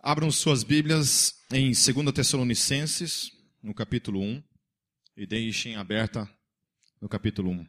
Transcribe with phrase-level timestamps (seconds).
[0.00, 4.44] Abram suas Bíblias em 2 Tessalonicenses, no capítulo 1,
[5.16, 6.30] e deixem aberta
[7.00, 7.68] no capítulo 1.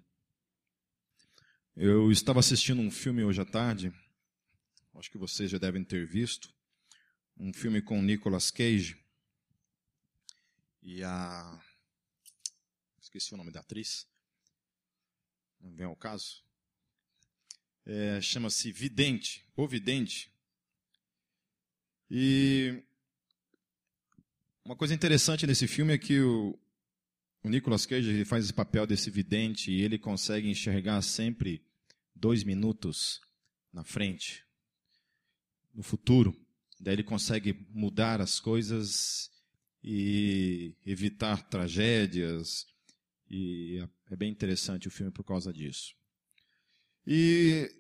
[1.76, 3.92] Eu estava assistindo um filme hoje à tarde,
[4.94, 6.54] acho que vocês já devem ter visto,
[7.36, 8.96] um filme com Nicolas Cage
[10.84, 11.60] e a.
[13.02, 14.08] Esqueci o nome da atriz,
[15.60, 16.44] não vem ao caso.
[17.88, 20.32] É, Chama-se Vidente, O Vidente.
[22.10, 22.84] E
[24.66, 26.58] uma coisa interessante nesse filme é que o,
[27.44, 31.64] o Nicolas Cage ele faz esse papel desse vidente e ele consegue enxergar sempre
[32.16, 33.22] dois minutos
[33.72, 34.44] na frente,
[35.74, 36.36] no futuro.
[36.80, 39.30] Daí ele consegue mudar as coisas
[39.84, 42.68] e evitar tragédias.
[43.30, 45.96] E é bem interessante o filme por causa disso.
[47.06, 47.79] E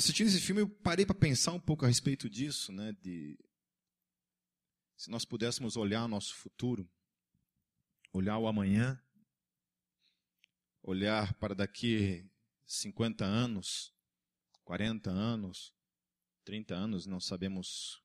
[0.00, 2.92] assistindo esse filme, eu parei para pensar um pouco a respeito disso, né?
[3.00, 3.38] De
[4.96, 6.90] se nós pudéssemos olhar nosso futuro,
[8.12, 9.02] olhar o amanhã,
[10.82, 12.26] olhar para daqui
[12.66, 13.94] 50 anos,
[14.64, 15.74] 40 anos,
[16.44, 18.02] 30 anos, não sabemos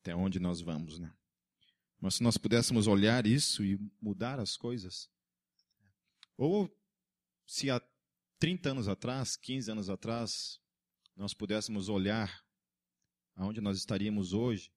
[0.00, 1.14] até onde nós vamos, né?
[1.98, 5.10] Mas se nós pudéssemos olhar isso e mudar as coisas,
[6.36, 6.70] ou
[7.46, 7.80] se há
[8.38, 10.60] 30 anos atrás, 15 anos atrás,
[11.16, 12.44] nós pudéssemos olhar
[13.34, 14.72] aonde nós estaríamos hoje,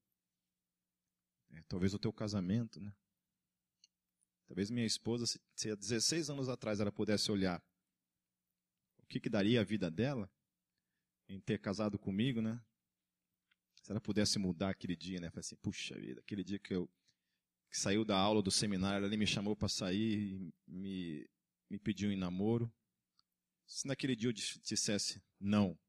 [1.52, 2.94] é, talvez o teu casamento, né?
[4.48, 7.64] Talvez minha esposa, se, se há 16 anos atrás ela pudesse olhar,
[9.00, 10.30] o que, que daria a vida dela
[11.28, 12.62] em ter casado comigo, né?
[13.82, 15.30] Se ela pudesse mudar aquele dia, né?
[15.30, 16.90] Falei assim, puxa vida, aquele dia que eu
[17.70, 21.26] que saiu da aula do seminário, ela me chamou para sair me,
[21.70, 22.72] me pediu em namoro.
[23.72, 25.80] Se naquele dia eu dissesse não,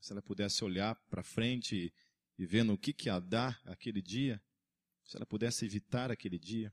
[0.00, 1.92] se ela pudesse olhar para frente
[2.38, 4.40] e, ver no que, que ia dar aquele dia,
[5.04, 6.72] se ela pudesse evitar aquele dia.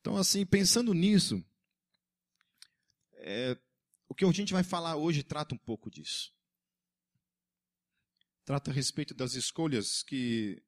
[0.00, 1.42] Então, assim, pensando nisso,
[3.14, 3.58] é,
[4.06, 6.30] o que a gente vai falar hoje trata um pouco disso.
[8.44, 10.62] Trata a respeito das escolhas que,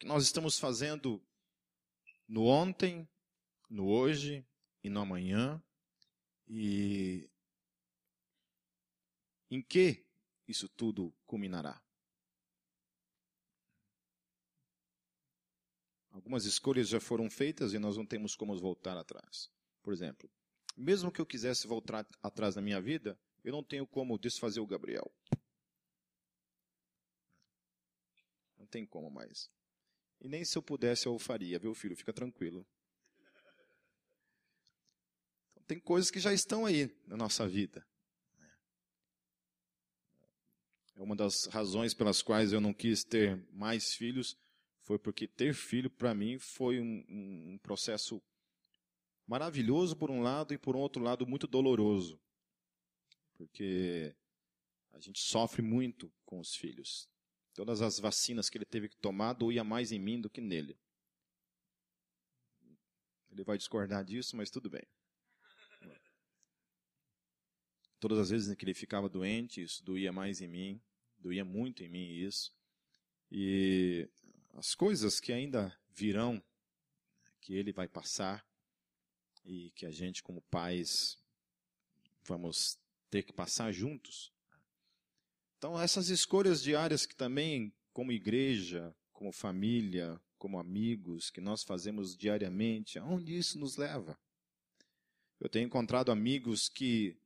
[0.00, 1.24] que nós estamos fazendo
[2.26, 3.08] no ontem,
[3.70, 4.44] no hoje
[4.82, 5.62] e no amanhã,
[6.48, 7.28] e
[9.50, 10.04] em que
[10.46, 11.82] isso tudo culminará?
[16.10, 19.50] Algumas escolhas já foram feitas e nós não temos como voltar atrás.
[19.82, 20.28] Por exemplo,
[20.76, 24.66] mesmo que eu quisesse voltar atrás na minha vida, eu não tenho como desfazer o
[24.66, 25.12] Gabriel.
[28.56, 29.50] Não tem como mais.
[30.20, 31.96] E nem se eu pudesse eu faria, viu, filho?
[31.96, 32.66] Fica tranquilo.
[35.68, 37.86] Tem coisas que já estão aí na nossa vida.
[40.96, 44.34] É uma das razões pelas quais eu não quis ter mais filhos,
[44.80, 47.04] foi porque ter filho para mim foi um,
[47.52, 48.20] um, processo
[49.26, 52.18] maravilhoso por um lado e por um outro lado muito doloroso.
[53.34, 54.16] Porque
[54.90, 57.06] a gente sofre muito com os filhos.
[57.52, 60.78] Todas as vacinas que ele teve que tomar doía mais em mim do que nele.
[63.30, 64.88] Ele vai discordar disso, mas tudo bem.
[68.00, 70.80] Todas as vezes que ele ficava doente, isso doía mais em mim,
[71.18, 72.52] doía muito em mim isso.
[73.30, 74.08] E
[74.54, 76.42] as coisas que ainda virão,
[77.40, 78.46] que ele vai passar,
[79.44, 81.18] e que a gente, como pais,
[82.24, 82.78] vamos
[83.10, 84.32] ter que passar juntos.
[85.56, 92.16] Então, essas escolhas diárias que também, como igreja, como família, como amigos, que nós fazemos
[92.16, 94.16] diariamente, aonde isso nos leva?
[95.40, 97.16] Eu tenho encontrado amigos que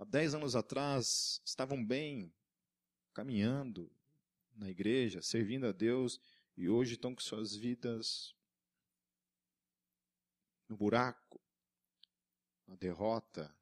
[0.00, 2.32] há dez anos atrás estavam bem,
[3.12, 3.92] caminhando
[4.56, 6.18] na igreja, servindo a Deus,
[6.56, 8.34] e hoje estão com suas vidas
[10.66, 11.38] no buraco,
[12.66, 13.54] na derrota,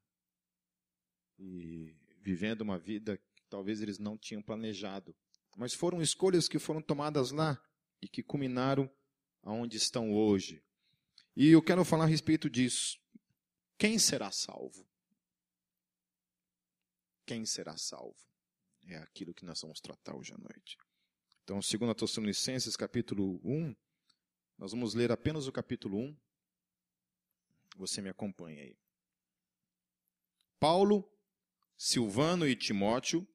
[1.37, 5.13] e vivendo uma vida que talvez eles não tinham planejado.
[5.57, 7.61] Mas foram escolhas que foram tomadas lá
[8.01, 8.89] e que culminaram
[9.43, 10.63] aonde estão hoje.
[11.35, 12.97] E eu quero falar a respeito disso.
[13.77, 14.88] Quem será salvo?
[17.29, 18.17] Quem será salvo?
[18.87, 20.75] É aquilo que nós vamos tratar hoje à noite.
[21.43, 23.75] Então, 2 Tessalonicenses, capítulo 1,
[24.57, 26.17] nós vamos ler apenas o capítulo 1.
[27.77, 28.75] Você me acompanha aí.
[30.59, 31.07] Paulo,
[31.77, 33.27] Silvano e Timóteo,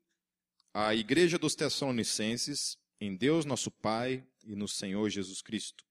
[0.72, 5.86] a igreja dos Tessalonicenses, em Deus nosso Pai e no Senhor Jesus Cristo.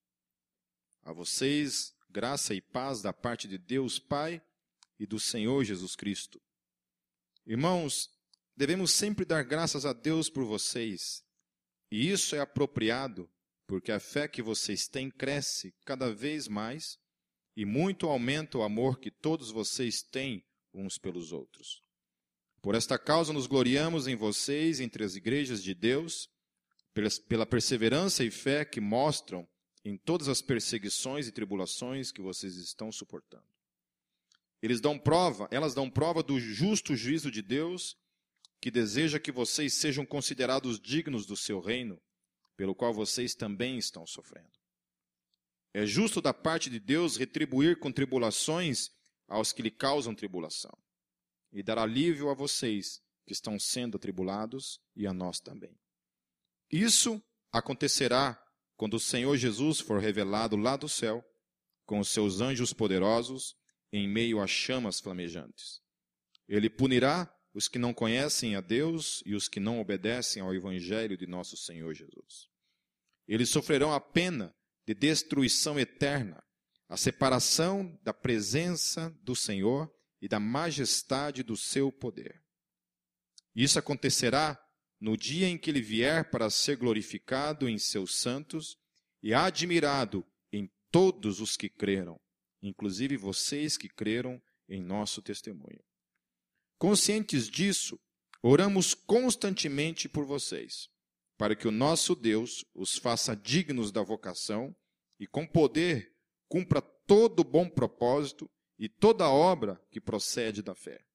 [1.04, 4.44] A vocês, graça e paz da parte de Deus Pai
[5.00, 6.42] e do Senhor Jesus Cristo.
[7.46, 8.10] Irmãos,
[8.56, 11.24] devemos sempre dar graças a Deus por vocês.
[11.92, 13.30] E isso é apropriado,
[13.68, 16.98] porque a fé que vocês têm cresce cada vez mais
[17.56, 20.44] e muito aumenta o amor que todos vocês têm
[20.74, 21.82] uns pelos outros.
[22.62, 26.30] Por esta causa nos gloriamos em vocês entre as igrejas de Deus,
[27.28, 29.48] pela perseverança e fé que mostram
[29.84, 33.53] em todas as perseguições e tribulações que vocês estão suportando.
[34.64, 37.98] Eles dão prova, elas dão prova do justo juízo de Deus,
[38.62, 42.02] que deseja que vocês sejam considerados dignos do seu reino,
[42.56, 44.58] pelo qual vocês também estão sofrendo.
[45.74, 48.90] É justo da parte de Deus retribuir com tribulações
[49.28, 50.72] aos que lhe causam tribulação,
[51.52, 55.78] e dar alívio a vocês que estão sendo atribulados e a nós também.
[56.72, 57.22] Isso
[57.52, 58.42] acontecerá
[58.78, 61.22] quando o Senhor Jesus for revelado lá do céu,
[61.86, 63.58] com os seus anjos poderosos,
[63.94, 65.80] em meio a chamas flamejantes.
[66.50, 71.16] Ele punirá os que não conhecem a Deus e os que não obedecem ao Evangelho
[71.16, 72.50] de nosso Senhor Jesus.
[73.28, 74.54] Eles sofrerão a pena
[74.88, 76.44] de destruição eterna,
[76.90, 82.44] a separação da presença do Senhor e da majestade do seu poder.
[83.56, 84.60] Isso acontecerá
[85.00, 88.76] no dia em que ele vier para ser glorificado em seus santos
[89.22, 92.20] e admirado em todos os que creram
[92.64, 95.84] inclusive vocês que creram em nosso testemunho.
[96.80, 98.00] Conscientes disso,
[98.42, 100.90] oramos constantemente por vocês,
[101.38, 104.76] para que o nosso Deus os faça dignos da vocação
[105.20, 106.14] e com poder
[106.48, 108.50] cumpra todo bom propósito
[108.80, 111.06] e toda obra que procede da fé.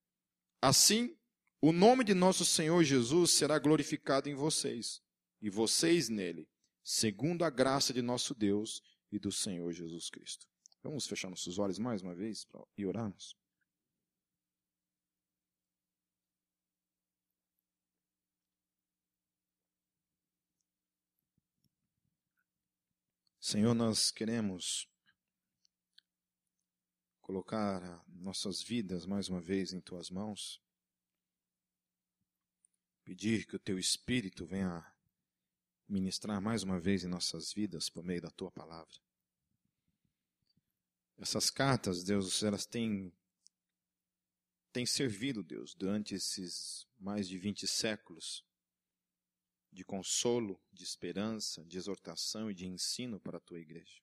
[0.60, 1.16] Assim,
[1.60, 5.00] o nome de nosso Senhor Jesus será glorificado em vocês,
[5.40, 6.48] e vocês nele,
[6.84, 10.46] segundo a graça de nosso Deus e do Senhor Jesus Cristo.
[10.82, 12.46] Vamos fechar nossos olhos mais uma vez
[12.76, 13.36] e orarmos?
[23.40, 24.86] Senhor, nós queremos
[27.22, 30.62] colocar nossas vidas mais uma vez em tuas mãos,
[33.04, 34.86] pedir que o teu Espírito venha
[35.88, 39.07] ministrar mais uma vez em nossas vidas por meio da tua palavra.
[41.18, 43.12] Essas cartas, Deus, elas têm,
[44.72, 48.46] têm servido, Deus, durante esses mais de 20 séculos
[49.72, 54.00] de consolo, de esperança, de exortação e de ensino para a tua igreja.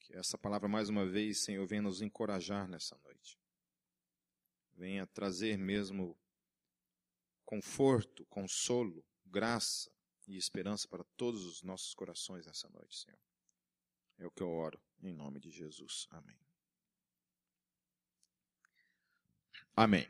[0.00, 3.38] Que essa palavra, mais uma vez, Senhor, venha nos encorajar nessa noite.
[4.72, 6.18] Venha trazer mesmo
[7.44, 9.92] conforto, consolo, graça
[10.26, 13.29] e esperança para todos os nossos corações nessa noite, Senhor.
[14.20, 16.06] É o que eu oro, em nome de Jesus.
[16.10, 16.38] Amém.
[19.74, 20.08] Amém.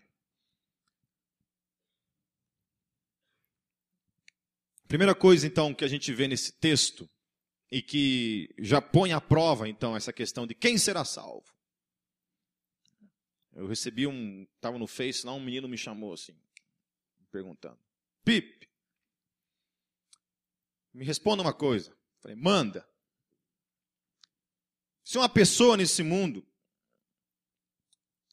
[4.87, 7.09] Primeira coisa, então, que a gente vê nesse texto,
[7.71, 11.47] e que já põe à prova, então, essa questão de quem será salvo.
[13.53, 14.43] Eu recebi um.
[14.57, 16.37] Estava no Face lá, um menino me chamou assim,
[17.31, 17.79] perguntando:
[18.25, 18.69] Pipe,
[20.93, 21.97] me responda uma coisa.
[22.21, 22.89] Falei, manda.
[25.11, 26.47] Se uma pessoa nesse mundo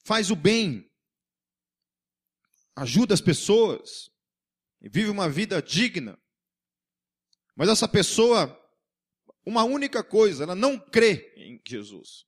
[0.04, 0.88] faz o bem,
[2.76, 4.12] ajuda as pessoas,
[4.80, 6.20] vive uma vida digna,
[7.56, 8.56] mas essa pessoa,
[9.44, 12.28] uma única coisa, ela não crê em Jesus.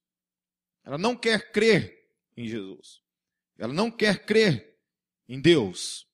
[0.83, 3.03] Ela não quer crer em Jesus.
[3.55, 4.75] Ela não quer crer
[5.27, 6.07] em Deus.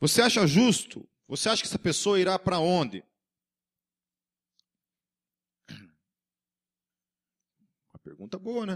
[0.00, 1.08] Você acha justo?
[1.28, 3.04] Você acha que essa pessoa irá para onde?
[8.02, 8.74] Pergunta boa, né?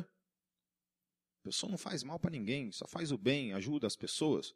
[1.41, 4.55] A pessoa não faz mal para ninguém, só faz o bem, ajuda as pessoas.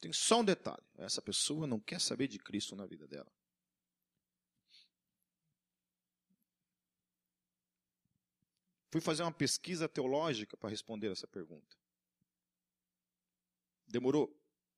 [0.00, 3.30] Tem só um detalhe: essa pessoa não quer saber de Cristo na vida dela.
[8.90, 11.76] Fui fazer uma pesquisa teológica para responder essa pergunta.
[13.88, 14.32] Demorou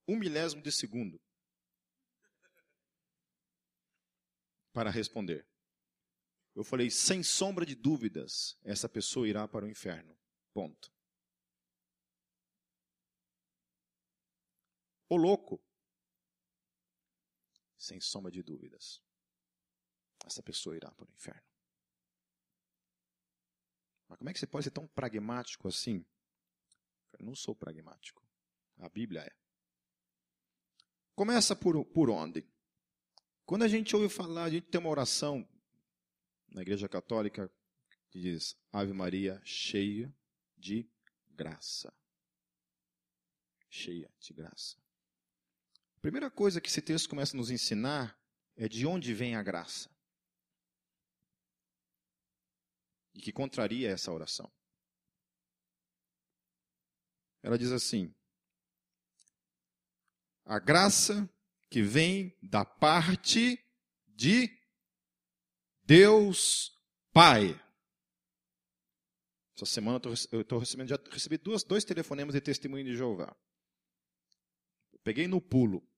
[0.09, 1.21] um milésimo de segundo
[4.73, 5.47] para responder.
[6.57, 10.17] Eu falei, sem sombra de dúvidas, essa pessoa irá para o inferno.
[10.55, 10.91] Ponto.
[15.07, 15.63] O louco,
[17.77, 19.03] sem sombra de dúvidas,
[20.25, 21.47] essa pessoa irá para o inferno.
[24.09, 26.07] Mas como é que você pode ser tão pragmático assim?
[27.19, 28.27] Eu não sou pragmático.
[28.79, 29.37] A Bíblia é.
[31.15, 32.49] Começa por, por onde?
[33.45, 35.47] Quando a gente ouve falar, a gente tem uma oração
[36.57, 37.53] na Igreja Católica
[38.09, 40.13] que diz Ave Maria cheia
[40.57, 40.91] de
[41.29, 41.93] graça.
[43.69, 44.79] cheia de graça.
[45.97, 48.19] A primeira coisa que esse texto começa a nos ensinar
[48.57, 49.91] é de onde vem a graça.
[53.13, 54.51] E que contraria essa oração.
[57.43, 58.15] Ela diz assim:
[60.47, 61.29] a graça
[61.69, 63.63] que vem da parte
[64.07, 64.56] de
[65.87, 66.77] Deus
[67.13, 67.55] Pai.
[69.55, 70.01] Essa semana
[70.33, 73.35] eu estou recebendo, já recebi duas, dois telefonemas de testemunho de Jeová.
[75.03, 75.89] Peguei no pulo.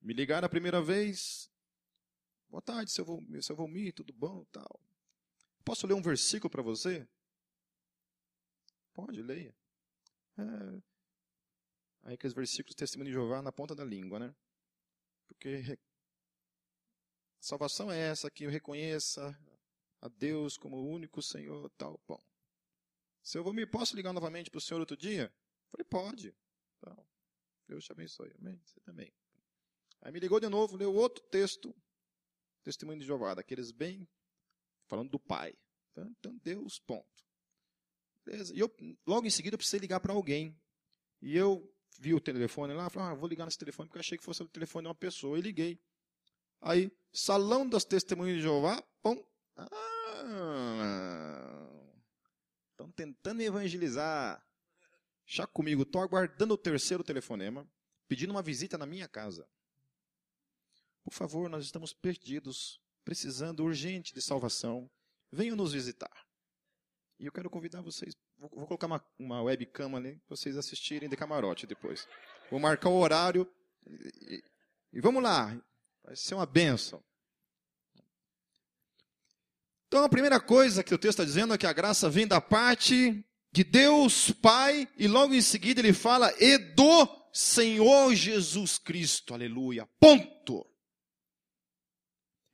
[0.00, 1.50] Me ligaram a primeira vez.
[2.48, 4.44] Boa tarde, seu Volmir, seu Volmir tudo bom?
[4.52, 4.80] Tal.
[5.64, 7.08] Posso ler um versículo para você?
[8.92, 9.56] Pode, leia.
[10.36, 10.82] É,
[12.02, 14.36] aí que os versículos testemunho de Jeová na ponta da língua, né?
[15.26, 15.78] Porque
[17.40, 19.36] a salvação é essa, que eu reconheça
[20.00, 22.20] a Deus como o único Senhor, tal, bom.
[23.22, 25.32] Seu Volmir, posso ligar novamente para o senhor outro dia?
[25.70, 26.34] Falei, pode.
[26.78, 27.06] Então,
[27.66, 28.32] Deus te abençoe.
[28.38, 28.58] Amém?
[28.64, 29.12] Você também.
[30.00, 31.74] Aí me ligou de novo, leu outro texto,
[32.62, 34.08] testemunho de Jeová, daqueles bem,
[34.86, 35.54] falando do Pai.
[35.90, 37.26] Então, então Deus, ponto.
[38.24, 38.54] Beleza.
[38.54, 38.74] E eu,
[39.06, 40.58] logo em seguida, eu precisei ligar para alguém.
[41.20, 44.16] E eu vi o telefone lá, falei, ah, vou ligar nesse telefone, porque eu achei
[44.16, 45.38] que fosse o telefone de uma pessoa.
[45.38, 45.78] E liguei.
[46.60, 48.82] Aí, Salão das Testemunhas de Jeová.
[49.56, 49.68] Ah,
[52.70, 54.44] estão tentando me evangelizar.
[55.26, 57.68] Já comigo, estou aguardando o terceiro telefonema,
[58.06, 59.46] pedindo uma visita na minha casa.
[61.04, 64.90] Por favor, nós estamos perdidos, precisando urgente de salvação.
[65.30, 66.26] Venham nos visitar.
[67.18, 68.16] E eu quero convidar vocês.
[68.38, 72.06] Vou, vou colocar uma, uma webcam ali para vocês assistirem de camarote depois.
[72.50, 73.46] Vou marcar o horário.
[73.86, 74.44] E, e,
[74.94, 75.60] e vamos lá.
[76.08, 77.04] Vai ser uma benção.
[79.86, 82.40] Então a primeira coisa que o texto está dizendo é que a graça vem da
[82.40, 83.22] parte
[83.52, 89.34] de Deus Pai, e logo em seguida ele fala, e do Senhor Jesus Cristo.
[89.34, 89.86] Aleluia.
[90.00, 90.66] Ponto.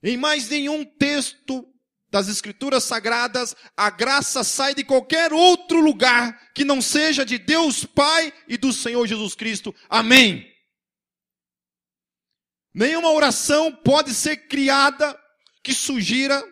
[0.02, 1.64] Em mais nenhum texto
[2.10, 7.84] das Escrituras Sagradas, a graça sai de qualquer outro lugar que não seja de Deus
[7.84, 9.72] Pai e do Senhor Jesus Cristo.
[9.88, 10.53] Amém.
[12.74, 15.16] Nenhuma oração pode ser criada
[15.62, 16.42] que sugira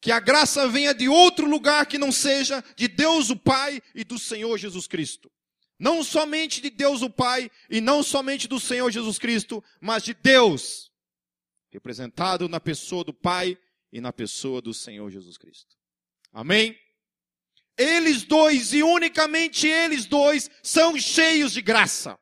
[0.00, 4.04] que a graça venha de outro lugar que não seja de Deus o Pai e
[4.04, 5.32] do Senhor Jesus Cristo.
[5.76, 10.14] Não somente de Deus o Pai e não somente do Senhor Jesus Cristo, mas de
[10.14, 10.92] Deus
[11.70, 13.58] representado na pessoa do Pai
[13.92, 15.76] e na pessoa do Senhor Jesus Cristo.
[16.32, 16.78] Amém?
[17.76, 22.16] Eles dois e unicamente eles dois são cheios de graça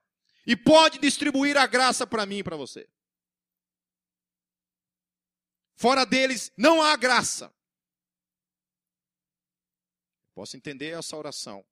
[0.47, 2.89] e pode distribuir a graça para mim e para você.
[5.77, 7.53] Fora deles não há graça.
[10.35, 11.65] Posso entender essa oração,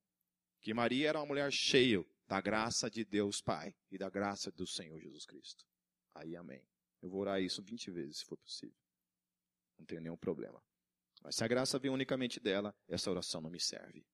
[0.61, 4.65] que Maria era uma mulher cheia da graça de Deus Pai e da graça do
[4.65, 5.65] Senhor Jesus Cristo.
[6.15, 6.65] Aí, amém.
[7.01, 8.77] Eu vou orar isso 20 vezes, se for possível.
[9.77, 10.63] Não tenho nenhum problema.
[11.21, 14.05] Mas se a graça vem unicamente dela, essa oração não me serve.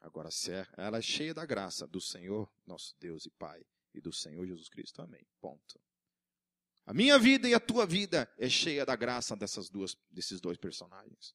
[0.00, 3.64] Agora, se é, ela é cheia da graça do Senhor, nosso Deus e Pai,
[3.94, 5.26] e do Senhor Jesus Cristo, amém.
[5.40, 5.80] Ponto.
[6.86, 10.56] A minha vida e a tua vida é cheia da graça dessas duas, desses dois
[10.56, 11.34] personagens,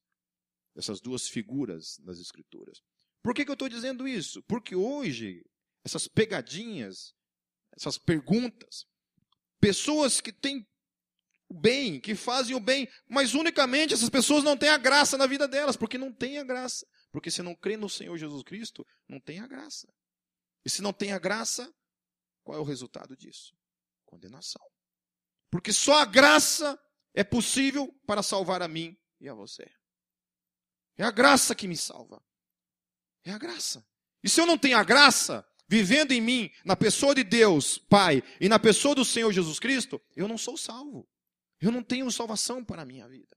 [0.74, 2.82] dessas duas figuras das Escrituras.
[3.22, 4.42] Por que, que eu estou dizendo isso?
[4.42, 5.44] Porque hoje,
[5.84, 7.14] essas pegadinhas,
[7.72, 8.86] essas perguntas,
[9.60, 10.66] Pessoas que têm
[11.48, 15.26] o bem, que fazem o bem, mas unicamente essas pessoas não têm a graça na
[15.26, 16.86] vida delas, porque não tem a graça.
[17.16, 19.88] Porque se não crê no Senhor Jesus Cristo, não tem a graça.
[20.62, 21.74] E se não tem a graça,
[22.44, 23.56] qual é o resultado disso?
[24.04, 24.60] Condenação.
[25.50, 26.78] Porque só a graça
[27.14, 29.66] é possível para salvar a mim e a você.
[30.98, 32.22] É a graça que me salva.
[33.24, 33.82] É a graça.
[34.22, 38.22] E se eu não tenho a graça, vivendo em mim, na pessoa de Deus, Pai,
[38.38, 41.08] e na pessoa do Senhor Jesus Cristo, eu não sou salvo.
[41.62, 43.34] Eu não tenho salvação para a minha vida.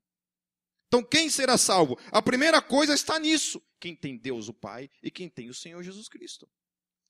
[0.89, 1.99] Então, quem será salvo?
[2.11, 5.81] A primeira coisa está nisso: quem tem Deus, o Pai, e quem tem o Senhor
[5.83, 6.49] Jesus Cristo.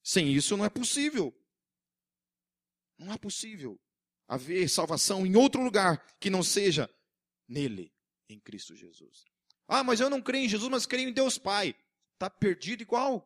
[0.03, 1.33] Sem isso não é possível.
[2.97, 3.79] Não é possível
[4.27, 6.89] haver salvação em outro lugar que não seja
[7.47, 7.91] nele,
[8.27, 9.23] em Cristo Jesus.
[9.65, 11.73] Ah, mas eu não creio em Jesus, mas creio em Deus Pai.
[12.15, 13.25] Está perdido igual.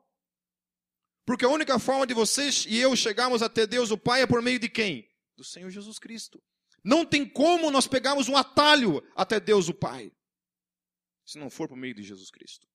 [1.25, 4.41] Porque a única forma de vocês e eu chegarmos até Deus o Pai é por
[4.41, 5.09] meio de quem?
[5.35, 6.43] Do Senhor Jesus Cristo.
[6.83, 10.11] Não tem como nós pegarmos um atalho até Deus o Pai,
[11.25, 12.67] se não for por meio de Jesus Cristo.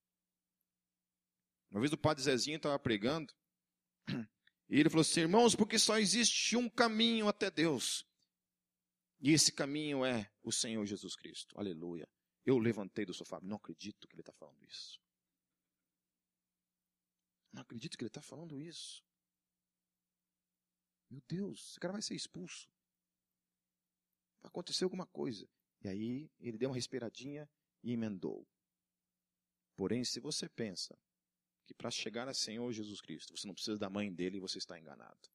[1.69, 3.33] Uma vez o padre Zezinho estava pregando,
[4.69, 8.05] e ele falou assim: irmãos, porque só existe um caminho até Deus,
[9.19, 11.57] e esse caminho é o Senhor Jesus Cristo.
[11.59, 12.07] Aleluia.
[12.45, 14.99] Eu levantei do sofá, não acredito que ele está falando isso.
[17.51, 19.03] Não acredito que ele está falando isso.
[21.09, 22.69] Meu Deus, esse cara vai ser expulso.
[24.41, 25.47] Vai acontecer alguma coisa.
[25.81, 27.49] E aí ele deu uma respiradinha
[27.83, 28.47] e emendou.
[29.75, 30.97] Porém, se você pensa
[31.65, 34.77] que para chegar a Senhor Jesus Cristo, você não precisa da mãe dele, você está
[34.77, 35.29] enganado.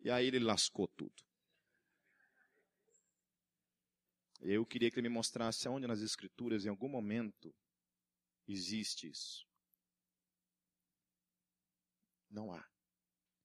[0.00, 1.22] E aí ele lascou tudo.
[4.40, 7.54] Eu queria que ele me mostrasse aonde nas Escrituras, em algum momento,
[8.48, 9.46] existe isso.
[12.28, 12.68] Não há.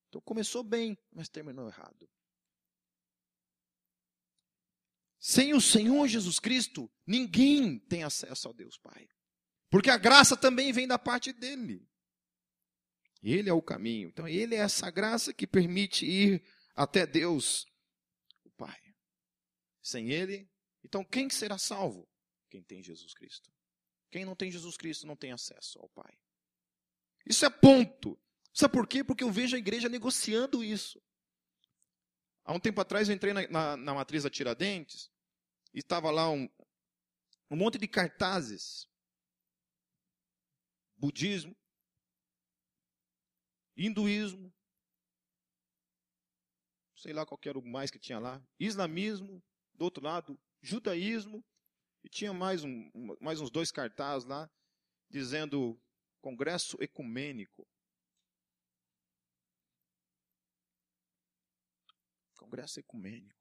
[0.10, 2.10] Então começou bem, mas terminou errado.
[5.28, 9.10] Sem o Senhor Jesus Cristo, ninguém tem acesso ao Deus Pai.
[9.70, 11.86] Porque a graça também vem da parte dele.
[13.22, 14.08] Ele é o caminho.
[14.08, 16.42] Então, ele é essa graça que permite ir
[16.74, 17.66] até Deus,
[18.46, 18.80] o Pai.
[19.82, 20.50] Sem ele,
[20.82, 22.08] então quem será salvo?
[22.50, 23.52] Quem tem Jesus Cristo.
[24.10, 26.18] Quem não tem Jesus Cristo não tem acesso ao Pai.
[27.26, 28.18] Isso é ponto.
[28.54, 29.04] Sabe por quê?
[29.04, 31.04] Porque eu vejo a igreja negociando isso.
[32.46, 35.12] Há um tempo atrás eu entrei na, na, na matriz da Tiradentes
[35.80, 36.50] estava lá um,
[37.50, 38.88] um monte de cartazes.
[40.96, 41.56] Budismo,
[43.76, 44.52] hinduísmo,
[46.96, 49.44] sei lá qual era o mais que tinha lá, islamismo,
[49.76, 51.46] do outro lado, judaísmo,
[52.04, 52.90] e tinha mais, um,
[53.22, 54.50] mais uns dois cartazes lá,
[55.10, 55.80] dizendo
[56.22, 57.68] Congresso Ecumênico.
[62.38, 63.37] Congresso Ecumênico.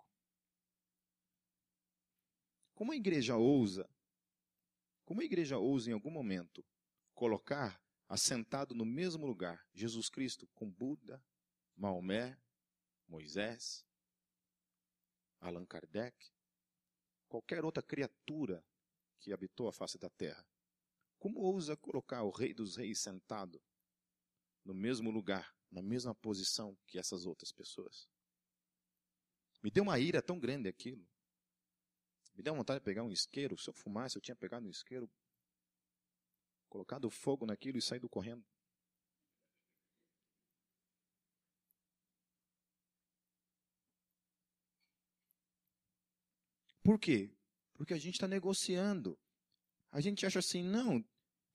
[2.76, 3.88] Como a igreja ousa,
[5.06, 6.62] como a igreja ousa em algum momento
[7.14, 11.25] colocar assentado no mesmo lugar Jesus Cristo com Buda,
[11.75, 12.38] Maomé,
[13.09, 13.83] Moisés,
[15.40, 16.14] Allan Kardec,
[17.26, 18.62] qualquer outra criatura
[19.21, 20.47] que habitou a face da terra.
[21.18, 23.59] Como ousa colocar o Rei dos Reis sentado
[24.62, 28.06] no mesmo lugar, na mesma posição que essas outras pessoas?
[29.62, 31.08] Me deu uma ira tão grande aquilo.
[32.36, 33.58] Me deu vontade de pegar um isqueiro.
[33.58, 35.10] Se eu fumasse, eu tinha pegado um isqueiro,
[36.68, 38.44] colocado fogo naquilo e saído correndo.
[46.82, 47.32] Por quê?
[47.75, 49.18] Porque a gente está negociando.
[49.90, 51.04] A gente acha assim, não,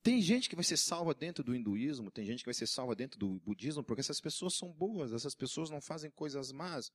[0.04, 2.96] tem gente que vai ser salva dentro do hinduísmo, tem gente que vai ser salva
[2.96, 6.92] dentro do budismo, porque essas pessoas são boas, essas pessoas não fazem coisas más.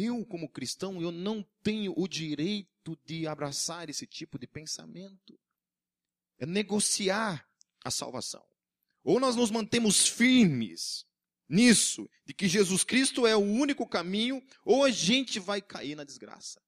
[0.00, 5.36] Eu, como cristão, eu não tenho o direito de abraçar esse tipo de pensamento.
[6.38, 7.44] É negociar
[7.84, 8.46] a salvação.
[9.02, 11.04] Ou nós nos mantemos firmes
[11.48, 16.04] nisso, de que Jesus Cristo é o único caminho, ou a gente vai cair na
[16.04, 16.62] desgraça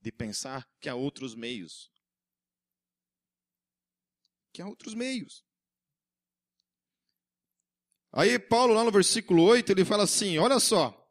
[0.00, 1.90] de pensar que há outros meios.
[4.52, 5.44] Que há outros meios.
[8.12, 11.01] Aí Paulo, lá no versículo 8, ele fala assim: olha só.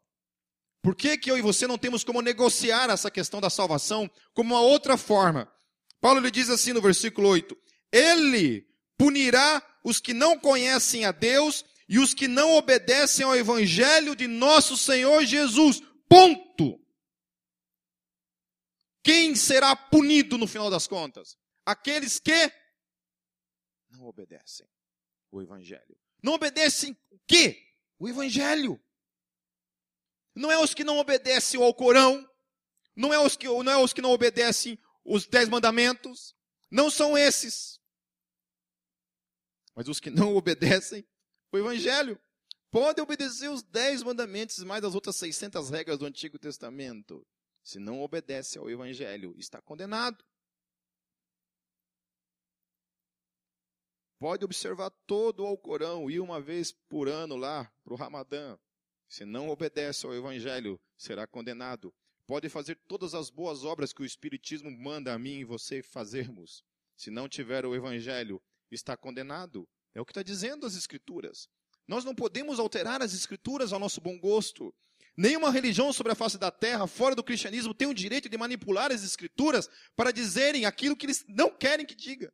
[0.81, 4.55] Por que, que eu e você não temos como negociar essa questão da salvação como
[4.55, 5.51] uma outra forma?
[5.99, 7.55] Paulo lhe diz assim no versículo 8:
[7.91, 8.67] Ele
[8.97, 14.27] punirá os que não conhecem a Deus e os que não obedecem ao evangelho de
[14.27, 15.81] nosso Senhor Jesus.
[16.09, 16.79] Ponto.
[19.03, 21.37] Quem será punido no final das contas?
[21.65, 22.51] Aqueles que
[23.89, 24.67] não obedecem
[25.31, 25.97] o Evangelho.
[26.21, 27.61] Não obedecem o quê?
[27.97, 28.79] O Evangelho.
[30.35, 32.27] Não é os que não obedecem ao Corão,
[32.95, 36.35] não é os que não, é os que não obedecem os dez mandamentos,
[36.69, 37.79] não são esses.
[39.75, 41.05] Mas os que não obedecem
[41.51, 42.19] o Evangelho.
[42.69, 47.27] Podem obedecer os dez mandamentos mais as outras 600 regras do Antigo Testamento.
[47.61, 50.23] Se não obedece ao Evangelho, está condenado.
[54.17, 58.57] Pode observar todo o Alcorão, ir uma vez por ano lá para o Ramadã.
[59.11, 61.93] Se não obedece ao Evangelho, será condenado.
[62.25, 66.63] Pode fazer todas as boas obras que o Espiritismo manda a mim e você fazermos.
[66.95, 69.67] Se não tiver o Evangelho, está condenado.
[69.93, 71.49] É o que está dizendo as Escrituras.
[71.85, 74.73] Nós não podemos alterar as Escrituras ao nosso bom gosto.
[75.17, 78.93] Nenhuma religião sobre a face da terra, fora do cristianismo, tem o direito de manipular
[78.93, 82.33] as escrituras para dizerem aquilo que eles não querem que diga.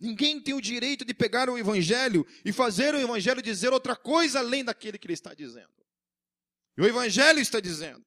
[0.00, 4.38] Ninguém tem o direito de pegar o evangelho e fazer o evangelho dizer outra coisa
[4.38, 5.70] além daquele que ele está dizendo.
[6.76, 8.04] E o evangelho está dizendo: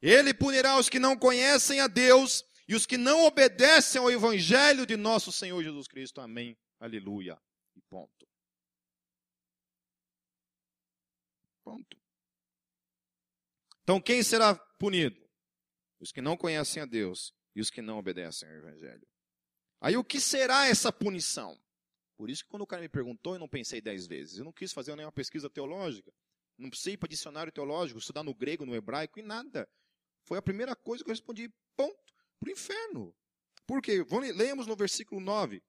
[0.00, 4.86] Ele punirá os que não conhecem a Deus e os que não obedecem ao evangelho
[4.86, 6.20] de nosso Senhor Jesus Cristo.
[6.20, 6.56] Amém.
[6.78, 7.36] Aleluia.
[7.74, 8.28] E ponto.
[11.64, 12.00] Ponto.
[13.82, 15.20] Então, quem será punido?
[15.98, 19.06] Os que não conhecem a Deus e os que não obedecem ao Evangelho.
[19.80, 21.58] Aí o que será essa punição?
[22.16, 24.38] Por isso que quando o cara me perguntou, eu não pensei dez vezes.
[24.38, 26.12] Eu não quis fazer nenhuma pesquisa teológica.
[26.58, 29.66] Não precisei ir para dicionário teológico, estudar no grego, no hebraico e nada.
[30.24, 33.16] Foi a primeira coisa que eu respondi, ponto, para o inferno.
[33.66, 34.04] Por quê?
[34.34, 35.62] Lemos no versículo 9.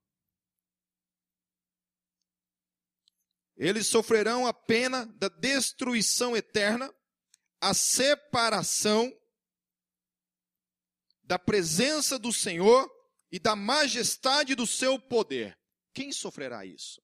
[3.55, 6.93] Eles sofrerão a pena da destruição eterna,
[7.61, 9.15] a separação
[11.23, 12.91] da presença do Senhor
[13.31, 15.57] e da majestade do seu poder.
[15.93, 17.01] Quem sofrerá isso?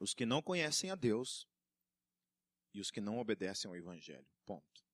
[0.00, 1.48] Os que não conhecem a Deus
[2.72, 4.26] e os que não obedecem ao Evangelho.
[4.46, 4.84] Ponto.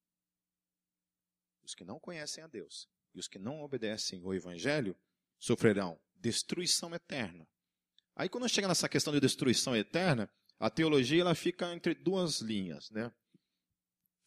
[1.62, 4.96] Os que não conhecem a Deus e os que não obedecem ao Evangelho
[5.38, 7.46] sofrerão destruição eterna.
[8.16, 12.90] Aí quando chega nessa questão de destruição eterna, a teologia ela fica entre duas linhas.
[12.90, 13.12] Né?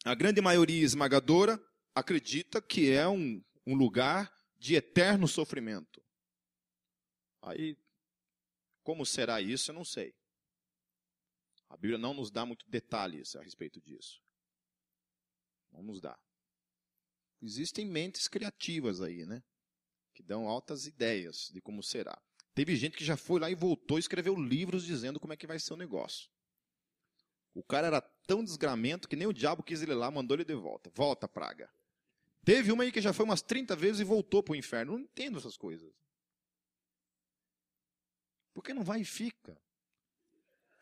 [0.08, 1.62] A grande maioria esmagadora
[1.94, 6.02] acredita que é um, um lugar de eterno sofrimento.
[7.42, 7.76] Aí,
[8.82, 10.14] como será isso, eu não sei.
[11.68, 14.22] A Bíblia não nos dá muito detalhes a respeito disso.
[15.70, 16.18] Não nos dá.
[17.42, 19.44] Existem mentes criativas aí, né?
[20.14, 22.18] Que dão altas ideias de como será.
[22.54, 25.46] Teve gente que já foi lá e voltou e escreveu livros dizendo como é que
[25.46, 26.30] vai ser o negócio.
[27.52, 30.54] O cara era tão desgramento que nem o diabo quis ele lá, mandou ele de
[30.54, 30.92] volta.
[30.94, 31.68] Volta, praga.
[32.44, 34.92] Teve uma aí que já foi umas 30 vezes e voltou para o inferno.
[34.92, 35.90] Não entendo essas coisas.
[38.52, 39.58] Por que não vai e fica?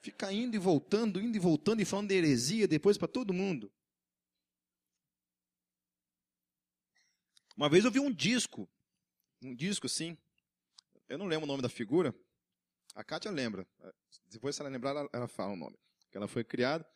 [0.02, 3.72] Fica indo e voltando, indo e voltando e falando de heresia depois para todo mundo.
[7.56, 8.68] Uma vez eu vi um disco,
[9.40, 10.18] um disco assim,
[11.08, 12.14] eu não lembro o nome da figura,
[12.94, 13.66] a Kátia lembra,
[14.28, 15.78] depois se ela lembrar ela, ela fala o nome,
[16.10, 16.86] que ela foi criada.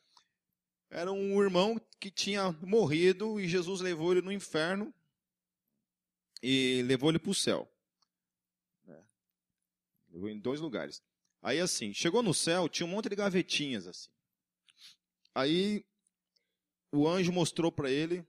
[0.91, 4.93] Era um irmão que tinha morrido e Jesus levou ele no inferno
[6.43, 7.71] e levou ele para o céu.
[8.89, 9.03] É.
[10.11, 11.03] Levou em dois lugares.
[11.41, 14.11] Aí assim, chegou no céu, tinha um monte de gavetinhas assim.
[15.35, 15.85] Aí
[16.93, 18.27] o anjo mostrou para ele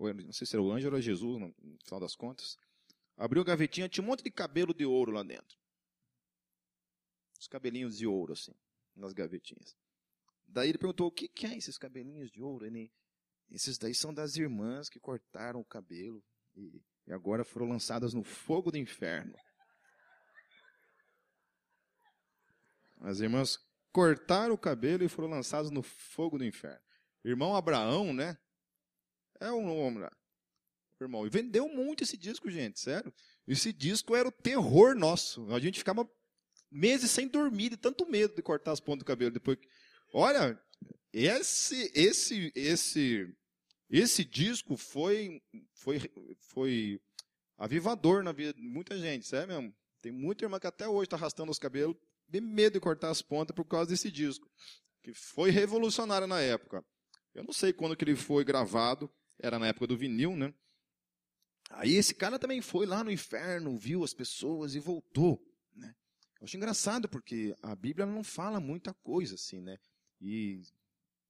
[0.00, 2.56] não sei se era o anjo ou era Jesus, no final das contas.
[3.16, 5.58] Abriu a gavetinha, tinha um monte de cabelo de ouro lá dentro.
[7.38, 8.54] Os cabelinhos de ouro, assim,
[8.96, 9.76] nas gavetinhas.
[10.52, 12.66] Daí ele perguntou, o que, que é esses cabelinhos de ouro?
[12.66, 12.92] Ele,
[13.50, 16.22] esses daí são das irmãs que cortaram o cabelo
[16.56, 19.34] e, e agora foram lançadas no fogo do inferno.
[23.00, 23.58] As irmãs
[23.92, 26.80] cortaram o cabelo e foram lançadas no fogo do inferno.
[27.24, 28.36] Irmão Abraão, né?
[29.38, 30.12] É um homem lá.
[31.00, 33.12] Irmão, e vendeu muito esse disco, gente, sério.
[33.46, 35.50] Esse disco era o terror nosso.
[35.54, 36.08] A gente ficava
[36.70, 39.30] meses sem dormir, de tanto medo de cortar as pontas do cabelo.
[39.30, 39.58] Depois,
[40.12, 40.60] olha,
[41.12, 43.34] esse, esse, esse,
[43.88, 45.42] esse disco foi,
[45.72, 46.00] foi,
[46.38, 47.00] foi
[47.58, 49.74] avivador na vida de muita gente, sério mesmo.
[50.00, 51.96] Tem muita irmã que até hoje está arrastando os cabelos
[52.28, 54.48] de medo de cortar as pontas por causa desse disco,
[55.02, 56.84] que foi revolucionário na época.
[57.34, 60.54] Eu não sei quando que ele foi gravado, era na época do vinil, né?
[61.70, 65.40] Aí esse cara também foi lá no inferno, viu as pessoas e voltou,
[65.74, 65.94] né?
[66.40, 69.78] Eu acho engraçado porque a Bíblia não fala muita coisa assim, né?
[70.20, 70.62] E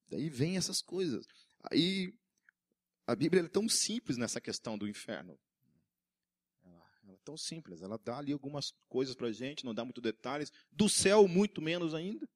[0.09, 1.26] daí vem essas coisas.
[1.70, 2.12] Aí
[3.07, 5.38] a Bíblia é tão simples nessa questão do inferno.
[6.64, 9.85] Ela, ela é tão simples, ela dá ali algumas coisas para a gente, não dá
[9.85, 10.53] muito detalhes.
[10.70, 12.29] Do céu, muito menos ainda.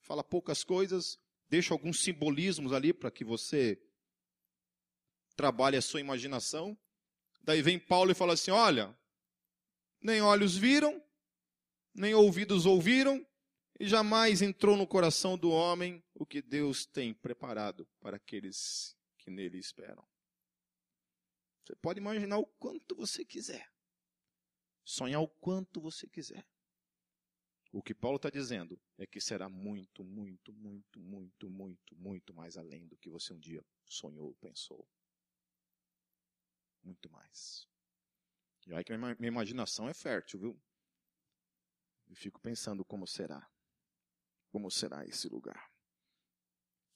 [0.00, 3.80] Fala poucas coisas, deixa alguns simbolismos ali para que você
[5.36, 6.76] trabalhe a sua imaginação.
[7.42, 8.96] Daí vem Paulo e fala assim: olha,
[10.00, 11.02] nem olhos viram,
[11.94, 13.26] nem ouvidos ouviram,
[13.80, 19.30] e jamais entrou no coração do homem o que Deus tem preparado para aqueles que
[19.30, 20.06] nele esperam.
[21.64, 23.72] Você pode imaginar o quanto você quiser,
[24.84, 26.46] sonhar o quanto você quiser.
[27.72, 32.58] O que Paulo está dizendo é que será muito, muito, muito, muito, muito, muito mais
[32.58, 34.86] além do que você um dia sonhou, pensou
[36.82, 37.66] muito mais.
[38.66, 40.62] E aí que minha imaginação é fértil, viu?
[42.08, 43.48] E fico pensando como será.
[44.50, 45.68] Como será esse lugar.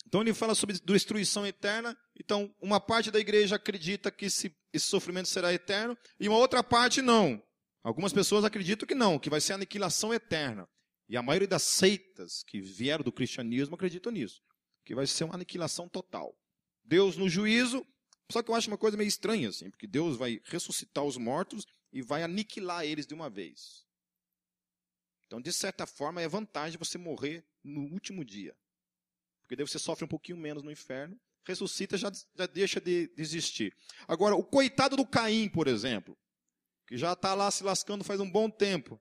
[0.06, 1.96] Então ele fala sobre destruição eterna.
[2.18, 6.62] Então, uma parte da igreja acredita que esse, esse sofrimento será eterno, e uma outra
[6.62, 7.42] parte não.
[7.82, 10.68] Algumas pessoas acreditam que não, que vai ser aniquilação eterna.
[11.08, 14.42] E a maioria das seitas que vieram do cristianismo acreditam nisso,
[14.84, 16.34] que vai ser uma aniquilação total.
[16.82, 17.86] Deus no juízo
[18.30, 21.66] só que eu acho uma coisa meio estranha, assim, porque Deus vai ressuscitar os mortos
[21.92, 23.83] e vai aniquilar eles de uma vez.
[25.34, 28.56] Então, de certa forma, é vantagem você morrer no último dia.
[29.40, 33.76] Porque daí você sofre um pouquinho menos no inferno, ressuscita, já, já deixa de, existir.
[34.06, 36.16] Agora, o coitado do Caim, por exemplo,
[36.86, 39.00] que já está lá se lascando faz um bom tempo.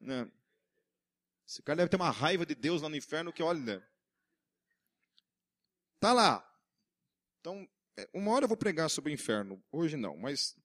[0.00, 0.30] Né?
[1.44, 3.84] Esse cara deve ter uma raiva de Deus lá no inferno que, olha,
[5.98, 6.48] tá lá.
[7.40, 10.56] Então, é, uma hora eu vou pregar sobre o inferno, hoje não, mas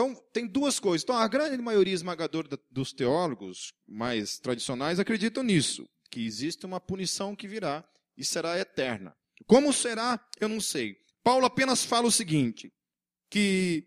[0.00, 1.02] então, tem duas coisas.
[1.02, 7.36] Então, a grande maioria esmagadora dos teólogos mais tradicionais acreditam nisso, que existe uma punição
[7.36, 7.86] que virá
[8.16, 9.14] e será eterna.
[9.46, 10.26] Como será?
[10.40, 10.96] Eu não sei.
[11.22, 12.72] Paulo apenas fala o seguinte:
[13.28, 13.86] que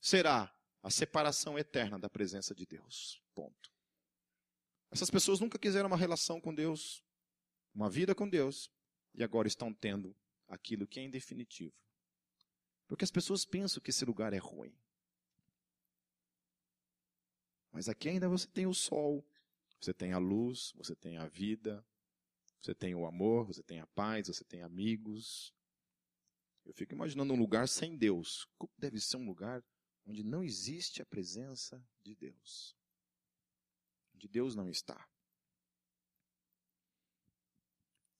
[0.00, 0.50] será
[0.82, 3.20] a separação eterna da presença de Deus.
[3.34, 3.70] Ponto.
[4.90, 7.04] Essas pessoas nunca quiseram uma relação com Deus,
[7.74, 8.70] uma vida com Deus,
[9.14, 10.16] e agora estão tendo
[10.48, 11.74] aquilo que é indefinitivo.
[12.88, 14.74] Porque as pessoas pensam que esse lugar é ruim.
[17.72, 19.26] Mas aqui ainda você tem o sol,
[19.80, 21.84] você tem a luz, você tem a vida,
[22.60, 25.52] você tem o amor, você tem a paz, você tem amigos.
[26.64, 28.46] Eu fico imaginando um lugar sem Deus.
[28.56, 29.64] Como deve ser um lugar
[30.06, 32.76] onde não existe a presença de Deus?
[34.14, 35.08] Onde Deus não está.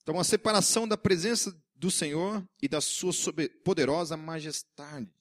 [0.03, 3.13] Então, a separação da presença do Senhor e da sua
[3.65, 5.13] poderosa majestade.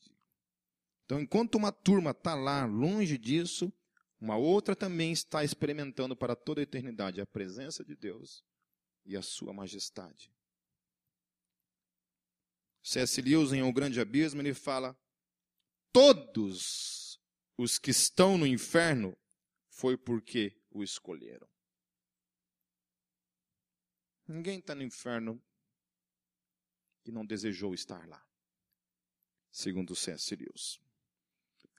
[1.06, 3.72] Então, enquanto uma turma está lá longe disso,
[4.21, 8.45] uma outra também está experimentando para toda a eternidade a presença de Deus
[9.03, 10.31] e a sua majestade.
[12.84, 13.19] C.S.
[13.19, 14.95] Lewis, em O Grande Abismo, ele fala:
[15.91, 17.19] Todos
[17.57, 19.17] os que estão no inferno
[19.71, 21.49] foi porque o escolheram.
[24.27, 25.43] Ninguém está no inferno
[27.03, 28.23] que não desejou estar lá,
[29.51, 30.36] segundo C.S.
[30.36, 30.79] Lewis.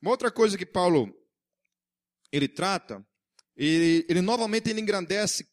[0.01, 1.22] Uma outra coisa que Paulo
[2.33, 3.05] ele trata,
[3.57, 5.47] ele, ele novamente ele engrandece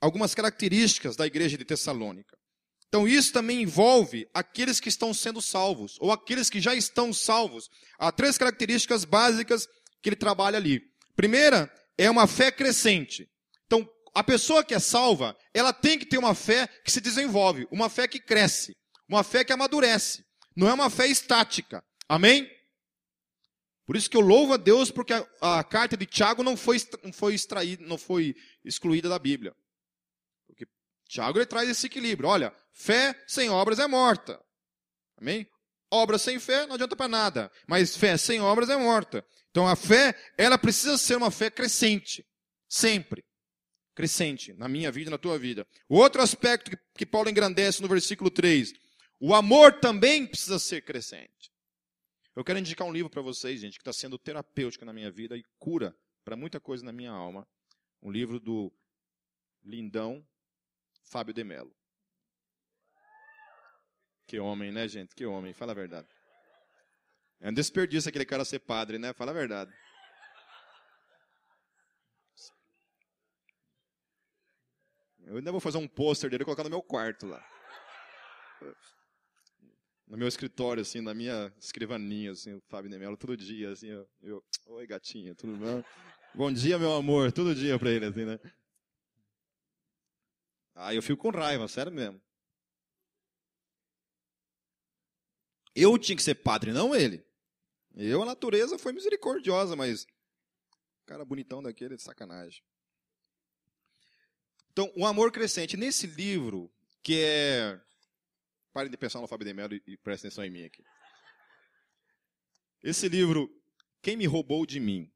[0.00, 2.36] algumas características da igreja de Tessalônica.
[2.88, 7.68] Então isso também envolve aqueles que estão sendo salvos, ou aqueles que já estão salvos.
[7.98, 9.66] Há três características básicas
[10.02, 10.82] que ele trabalha ali.
[11.16, 13.28] Primeira é uma fé crescente.
[13.66, 17.66] Então, a pessoa que é salva, ela tem que ter uma fé que se desenvolve,
[17.70, 18.76] uma fé que cresce,
[19.08, 20.24] uma fé que amadurece.
[20.54, 21.82] Não é uma fé estática.
[22.08, 22.48] Amém?
[23.86, 26.78] Por isso que eu louvo a Deus porque a, a carta de Tiago não foi,
[27.02, 29.54] não foi extraída, não foi excluída da Bíblia.
[30.46, 30.66] Porque
[31.08, 32.28] Tiago ele traz esse equilíbrio.
[32.28, 34.40] Olha, fé sem obras é morta.
[35.18, 35.46] Amém?
[35.90, 37.52] Obra sem fé não adianta para nada.
[37.68, 39.24] Mas fé sem obras é morta.
[39.50, 42.26] Então a fé, ela precisa ser uma fé crescente.
[42.68, 43.22] Sempre.
[43.94, 44.54] Crescente.
[44.54, 45.66] Na minha vida, na tua vida.
[45.88, 48.72] Outro aspecto que, que Paulo engrandece no versículo 3.
[49.20, 51.53] O amor também precisa ser crescente.
[52.36, 55.36] Eu quero indicar um livro para vocês, gente, que está sendo terapêutico na minha vida
[55.36, 57.46] e cura para muita coisa na minha alma.
[58.02, 58.72] Um livro do
[59.62, 60.26] lindão
[61.04, 61.74] Fábio de Mello.
[64.26, 65.14] Que homem, né, gente?
[65.14, 66.08] Que homem, fala a verdade.
[67.40, 69.12] É um desperdício aquele cara ser padre, né?
[69.12, 69.72] Fala a verdade.
[75.20, 77.44] Eu ainda vou fazer um pôster dele e colocar no meu quarto lá
[80.06, 84.08] no meu escritório, assim, na minha escrivaninha, assim, o Fábio Nemelo, todo dia, assim, eu,
[84.22, 85.82] eu, oi gatinha, tudo bom?
[86.34, 88.40] Bom dia, meu amor, todo dia pra ele, assim, né?
[90.74, 92.20] Aí eu fico com raiva, sério mesmo.
[95.76, 97.24] Eu tinha que ser padre, não ele.
[97.94, 100.04] Eu, a natureza foi misericordiosa, mas
[101.06, 102.62] cara bonitão daquele, de sacanagem.
[104.72, 105.76] Então, o amor crescente.
[105.76, 107.80] Nesse livro, que é
[108.74, 110.84] Parem de pensar no Fábio de Mello e, prestem atenção em mim aqui.
[112.82, 113.48] Esse livro,
[114.02, 115.08] Quem Me Roubou de Mim,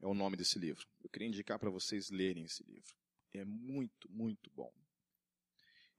[0.00, 0.88] é o nome desse livro.
[1.04, 2.96] Eu queria indicar para vocês lerem esse livro.
[3.34, 4.72] É muito, muito bom.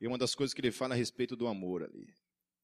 [0.02, 2.12] E uma das coisas que ele fala a respeito do amor ali.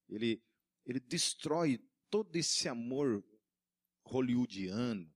[0.10, 0.42] Ele,
[0.88, 3.24] ele destrói todo esse amor
[4.06, 5.08] hollywoodiano,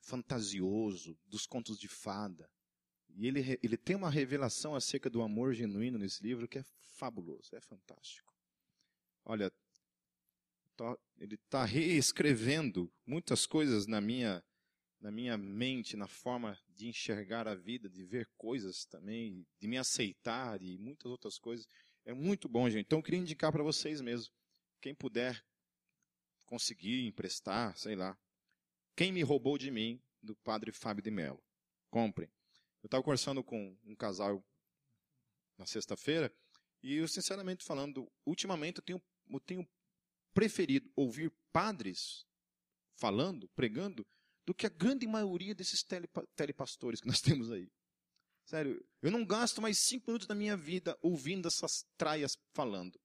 [0.00, 2.50] fantasioso, dos contos de fada.
[3.10, 6.64] E ele, ele tem uma revelação acerca do amor genuíno nesse livro que é
[6.94, 8.35] fabuloso, é fantástico.
[9.28, 9.52] Olha,
[11.18, 14.44] ele está reescrevendo muitas coisas na minha,
[15.00, 19.78] na minha mente, na forma de enxergar a vida, de ver coisas também, de me
[19.78, 21.66] aceitar e muitas outras coisas.
[22.04, 22.86] É muito bom, gente.
[22.86, 24.32] Então, eu queria indicar para vocês mesmo.
[24.80, 25.44] Quem puder
[26.44, 28.16] conseguir emprestar, sei lá.
[28.94, 31.42] Quem me roubou de mim, do padre Fábio de Mello.
[31.90, 32.30] Comprem.
[32.80, 34.44] Eu estava conversando com um casal
[35.58, 36.32] na sexta-feira,
[36.80, 39.68] e eu, sinceramente falando, ultimamente eu tenho eu tenho
[40.32, 42.26] preferido ouvir padres
[42.96, 44.06] falando, pregando,
[44.44, 45.84] do que a grande maioria desses
[46.36, 47.68] telepastores que nós temos aí.
[48.44, 52.98] Sério, eu não gasto mais cinco minutos da minha vida ouvindo essas traias falando.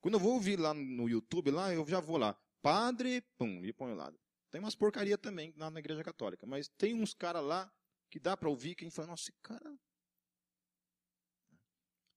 [0.00, 2.38] Quando eu vou ouvir lá no YouTube, lá, eu já vou lá.
[2.62, 4.12] Padre, pum, e põe lá.
[4.50, 7.70] Tem umas porcaria também lá na igreja católica, mas tem uns caras lá
[8.08, 9.76] que dá para ouvir, que a gente fala, nossa, cara.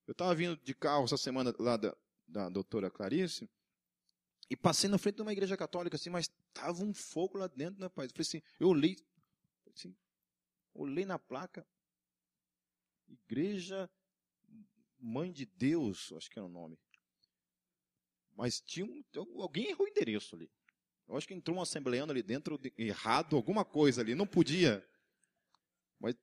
[0.08, 1.96] Eu estava vindo de carro essa semana lá da,
[2.32, 3.50] da doutora Clarice,
[4.50, 7.80] e passei na frente de uma igreja católica, assim, mas tava um fogo lá dentro,
[7.80, 8.06] né, pai?
[8.06, 8.98] Eu falei assim, eu olhei,
[9.74, 9.96] assim,
[10.74, 11.66] olhei na placa,
[13.08, 13.90] Igreja
[15.00, 16.78] Mãe de Deus, acho que era o nome.
[18.36, 19.04] Mas tinha um,
[19.42, 20.50] alguém errou o endereço ali.
[21.08, 24.88] Eu acho que entrou um assembleano ali dentro, de, errado, alguma coisa ali, não podia.
[26.00, 26.16] Mas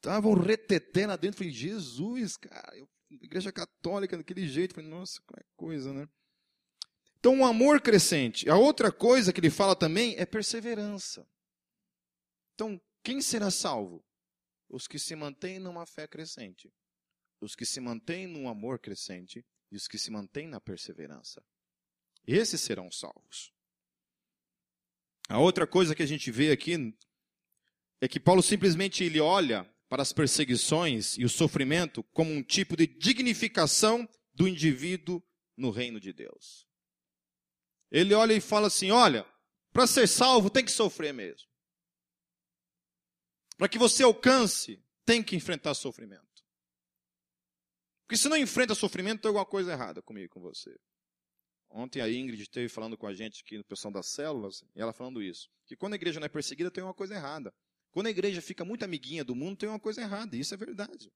[0.00, 5.20] tava um reteté lá dentro, falei, Jesus, cara, eu, igreja católica daquele jeito, falei, nossa,
[5.20, 6.08] que coisa, né?
[7.18, 8.48] Então, um amor crescente.
[8.48, 11.26] A outra coisa que ele fala também é perseverança.
[12.54, 14.04] Então, quem será salvo?
[14.68, 16.72] Os que se mantêm numa fé crescente,
[17.40, 21.42] os que se mantêm num amor crescente e os que se mantêm na perseverança.
[22.26, 23.52] Esses serão salvos.
[25.28, 26.94] A outra coisa que a gente vê aqui
[28.00, 32.76] é que Paulo simplesmente ele olha para as perseguições e o sofrimento como um tipo
[32.76, 35.20] de dignificação do indivíduo
[35.56, 36.64] no reino de Deus.
[37.90, 39.26] Ele olha e fala assim: olha,
[39.72, 41.50] para ser salvo tem que sofrer mesmo.
[43.58, 46.24] Para que você alcance, tem que enfrentar sofrimento.
[48.06, 50.74] Porque se não enfrenta sofrimento, tem alguma coisa errada comigo com você.
[51.68, 54.92] Ontem a Ingrid esteve falando com a gente aqui no pessoal das células, e ela
[54.92, 55.48] falando isso.
[55.66, 57.52] Que quando a igreja não é perseguida, tem uma coisa errada.
[57.92, 60.36] Quando a igreja fica muito amiguinha do mundo, tem uma coisa errada.
[60.36, 61.12] E isso é verdade.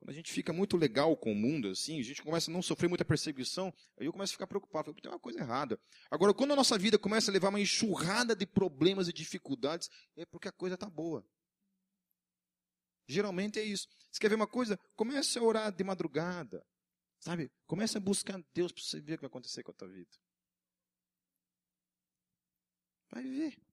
[0.00, 2.62] Quando a gente fica muito legal com o mundo, assim, a gente começa a não
[2.62, 5.78] sofrer muita perseguição, aí eu começo a ficar preocupado, tem uma coisa errada.
[6.10, 10.24] Agora, quando a nossa vida começa a levar uma enxurrada de problemas e dificuldades, é
[10.24, 11.22] porque a coisa está boa.
[13.06, 13.88] Geralmente é isso.
[14.10, 14.78] Você quer ver uma coisa?
[14.96, 16.64] Comece a orar de madrugada.
[17.18, 17.52] Sabe?
[17.66, 20.16] Comece a buscar Deus para você ver o que vai acontecer com a tua vida.
[23.10, 23.69] Vai ver.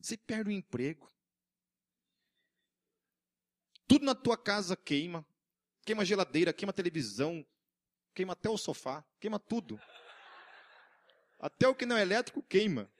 [0.00, 1.10] Você perde o emprego.
[3.86, 5.26] Tudo na tua casa queima.
[5.84, 7.46] Queima geladeira, queima televisão,
[8.14, 9.80] queima até o sofá, queima tudo.
[11.38, 12.90] Até o que não é elétrico queima.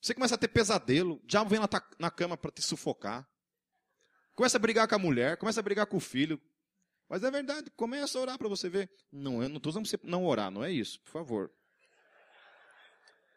[0.00, 1.68] Você começa a ter pesadelo, o diabo vem na,
[1.98, 3.28] na cama para te sufocar.
[4.34, 6.40] Começa a brigar com a mulher, começa a brigar com o filho.
[7.08, 8.90] Mas é verdade, começa a orar para você ver.
[9.10, 11.52] Não, eu não estou dizendo para você não orar, não é isso, por favor.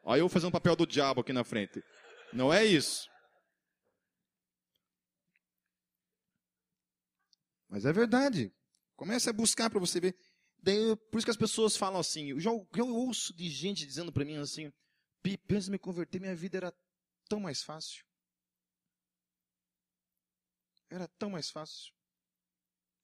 [0.10, 1.84] Olha eu fazendo o papel do diabo aqui na frente.
[2.32, 3.10] Não é isso.
[7.68, 8.56] Mas é verdade.
[8.96, 10.18] Comece a buscar para você ver.
[10.60, 12.30] Daí, por isso que as pessoas falam assim.
[12.30, 14.72] Eu já eu ouço de gente dizendo para mim assim:
[15.46, 16.74] pensa em me converter, minha vida era
[17.28, 18.06] tão mais fácil.
[20.90, 21.94] Era tão mais fácil.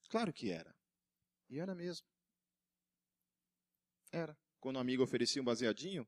[0.10, 0.74] Claro que era.
[1.50, 2.08] E era mesmo.
[4.10, 4.38] Era.
[4.62, 6.08] Quando um amigo oferecia um baseadinho,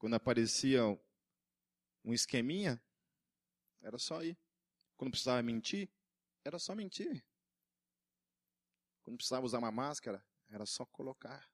[0.00, 0.82] quando aparecia
[2.02, 2.82] um esqueminha,
[3.82, 4.34] era só ir.
[4.96, 5.90] Quando precisava mentir,
[6.42, 7.22] era só mentir.
[9.02, 11.46] Quando precisava usar uma máscara, era só colocar.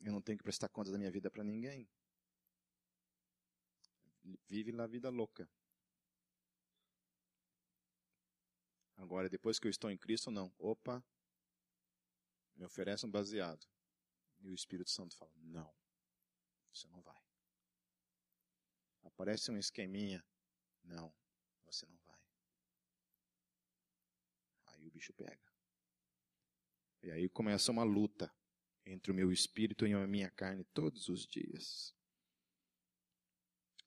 [0.00, 1.88] Eu não tenho que prestar contas da minha vida para ninguém.
[4.48, 5.48] Vive na vida louca.
[8.96, 10.52] Agora, depois que eu estou em Cristo, não.
[10.58, 11.00] Opa,
[12.56, 13.64] me oferece um baseado.
[14.40, 15.72] E o Espírito Santo fala: não.
[16.72, 17.20] Você não vai.
[19.04, 20.22] Aparece um esqueminha.
[20.84, 21.12] Não,
[21.64, 22.20] você não vai.
[24.66, 25.40] Aí o bicho pega.
[27.02, 28.30] E aí começa uma luta
[28.84, 31.94] entre o meu espírito e a minha carne todos os dias.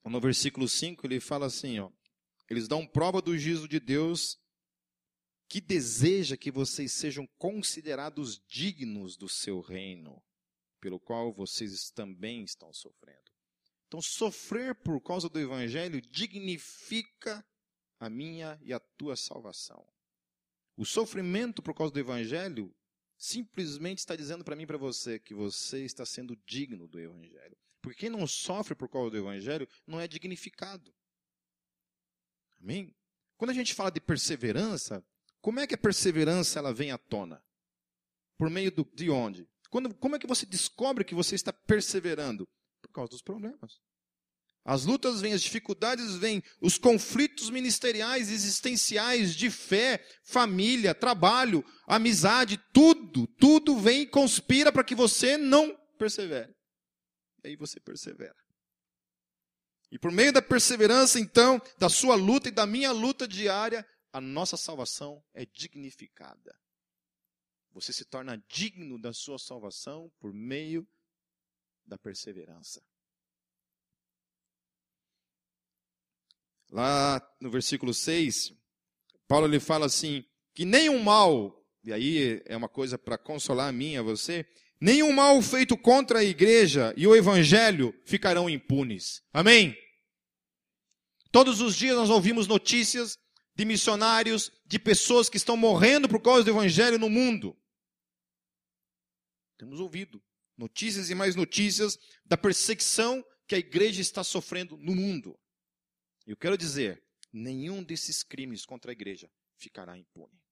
[0.04, 1.92] No versículo 5 ele fala assim, ó,
[2.48, 4.38] eles dão prova do juízo de Deus
[5.48, 10.22] que deseja que vocês sejam considerados dignos do seu reino
[10.80, 13.30] pelo qual vocês também estão sofrendo.
[13.86, 17.44] Então, sofrer por causa do Evangelho dignifica
[17.98, 19.86] a minha e a tua salvação.
[20.76, 22.74] O sofrimento por causa do Evangelho
[23.18, 27.56] simplesmente está dizendo para mim e para você que você está sendo digno do Evangelho.
[27.82, 30.94] Porque quem não sofre por causa do Evangelho não é dignificado.
[32.60, 32.94] Amém?
[33.36, 35.04] Quando a gente fala de perseverança,
[35.40, 37.42] como é que a perseverança ela vem à tona?
[38.38, 39.49] Por meio do, de onde?
[39.70, 42.46] Quando, como é que você descobre que você está perseverando?
[42.82, 43.80] Por causa dos problemas.
[44.64, 52.60] As lutas vêm, as dificuldades vêm, os conflitos ministeriais, existenciais, de fé, família, trabalho, amizade,
[52.72, 56.54] tudo, tudo vem e conspira para que você não persevere.
[57.42, 58.36] E aí você persevera.
[59.90, 64.20] E por meio da perseverança, então, da sua luta e da minha luta diária, a
[64.20, 66.54] nossa salvação é dignificada.
[67.72, 70.86] Você se torna digno da sua salvação por meio
[71.86, 72.82] da perseverança.
[76.70, 78.52] Lá no versículo 6,
[79.26, 83.72] Paulo lhe fala assim: que nenhum mal, e aí é uma coisa para consolar a
[83.72, 84.46] mim a você,
[84.80, 89.22] nenhum mal feito contra a igreja e o evangelho ficarão impunes.
[89.32, 89.76] Amém?
[91.32, 93.16] Todos os dias nós ouvimos notícias
[93.54, 97.56] de missionários, de pessoas que estão morrendo por causa do evangelho no mundo.
[99.60, 100.24] Temos ouvido
[100.56, 105.38] notícias e mais notícias da perseguição que a igreja está sofrendo no mundo.
[106.26, 110.42] Eu quero dizer, nenhum desses crimes contra a igreja ficará impune.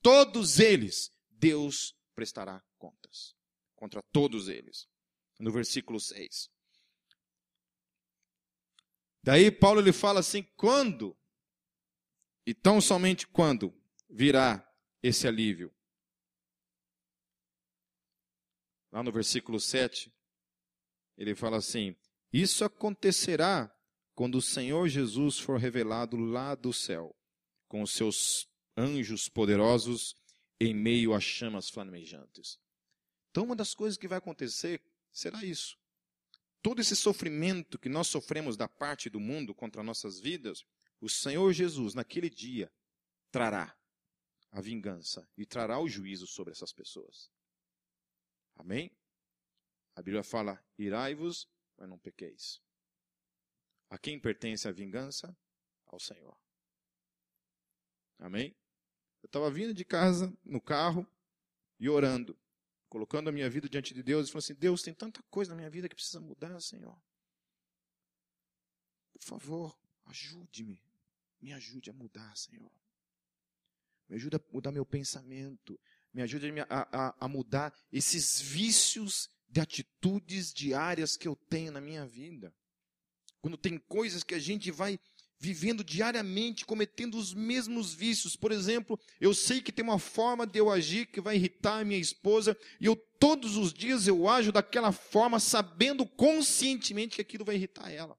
[0.00, 3.36] Todos eles, Deus prestará contas.
[3.76, 4.88] Contra todos eles.
[5.38, 6.48] No versículo 6.
[9.22, 11.14] Daí Paulo ele fala assim: quando,
[12.46, 13.78] e tão somente quando,
[14.08, 14.66] virá
[15.02, 15.70] esse alívio?
[18.92, 20.12] Lá no versículo 7,
[21.16, 21.96] ele fala assim:
[22.32, 23.74] Isso acontecerá
[24.14, 27.16] quando o Senhor Jesus for revelado lá do céu,
[27.66, 30.14] com os seus anjos poderosos
[30.60, 32.60] em meio a chamas flamejantes.
[33.30, 34.80] Então, uma das coisas que vai acontecer
[35.10, 35.76] será isso
[36.62, 40.64] todo esse sofrimento que nós sofremos da parte do mundo contra nossas vidas,
[41.00, 42.72] o Senhor Jesus, naquele dia,
[43.30, 43.76] trará
[44.52, 47.28] a vingança e trará o juízo sobre essas pessoas.
[48.56, 48.90] Amém?
[49.94, 52.60] A Bíblia fala: irai-vos, mas não pequeis.
[53.90, 55.36] A quem pertence a vingança?
[55.86, 56.36] Ao Senhor.
[58.18, 58.56] Amém?
[59.22, 61.06] Eu estava vindo de casa, no carro,
[61.78, 62.38] e orando
[62.92, 65.56] colocando a minha vida diante de Deus e falando assim: Deus, tem tanta coisa na
[65.56, 66.94] minha vida que precisa mudar, Senhor.
[69.14, 70.84] Por favor, ajude-me.
[71.40, 72.70] Me ajude a mudar, Senhor.
[74.06, 75.80] Me ajude a mudar meu pensamento.
[76.12, 81.80] Me ajude a, a, a mudar esses vícios de atitudes diárias que eu tenho na
[81.80, 82.54] minha vida.
[83.40, 84.98] Quando tem coisas que a gente vai
[85.42, 88.36] vivendo diariamente, cometendo os mesmos vícios.
[88.36, 91.84] Por exemplo, eu sei que tem uma forma de eu agir que vai irritar a
[91.84, 97.44] minha esposa, e eu todos os dias eu ajo daquela forma, sabendo conscientemente que aquilo
[97.44, 98.16] vai irritar ela.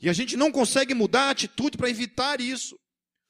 [0.00, 2.76] E a gente não consegue mudar a atitude para evitar isso.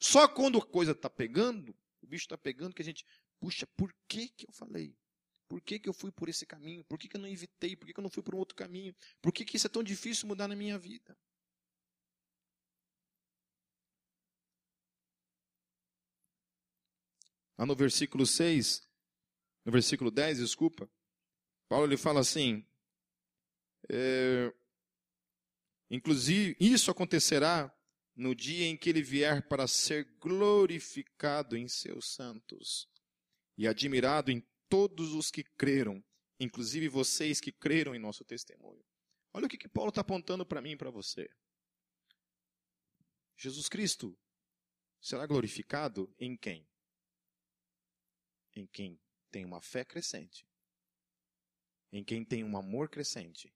[0.00, 3.04] Só quando a coisa está pegando, o bicho está pegando, que a gente,
[3.40, 4.96] puxa, por que, que eu falei?
[5.48, 6.84] Por que, que eu fui por esse caminho?
[6.84, 7.76] Por que, que eu não evitei?
[7.76, 8.94] Por que, que eu não fui por um outro caminho?
[9.20, 11.16] Por que, que isso é tão difícil mudar na minha vida?
[17.56, 18.86] Lá no versículo 6,
[19.64, 20.90] no versículo 10, desculpa,
[21.68, 22.66] Paulo ele fala assim:
[23.88, 24.52] é,
[25.90, 27.73] inclusive, isso acontecerá
[28.14, 32.88] no dia em que ele vier para ser glorificado em seus santos
[33.56, 36.02] e admirado em todos os que creram,
[36.38, 38.84] inclusive vocês que creram em nosso testemunho.
[39.32, 41.28] Olha o que, que Paulo está apontando para mim e para você.
[43.36, 44.16] Jesus Cristo
[45.00, 46.66] será glorificado em quem?
[48.54, 49.00] em quem
[49.30, 50.46] tem uma fé crescente,
[51.92, 53.52] em quem tem um amor crescente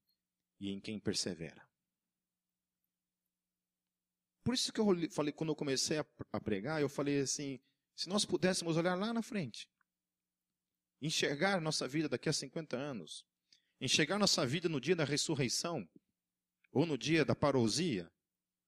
[0.61, 1.68] e em quem persevera.
[4.45, 5.99] Por isso que eu falei, quando eu comecei
[6.33, 7.61] a pregar, eu falei assim:
[7.95, 9.69] se nós pudéssemos olhar lá na frente,
[11.01, 13.25] enxergar nossa vida daqui a 50 anos,
[13.81, 15.89] enxergar nossa vida no dia da ressurreição,
[16.73, 18.11] ou no dia da parousia,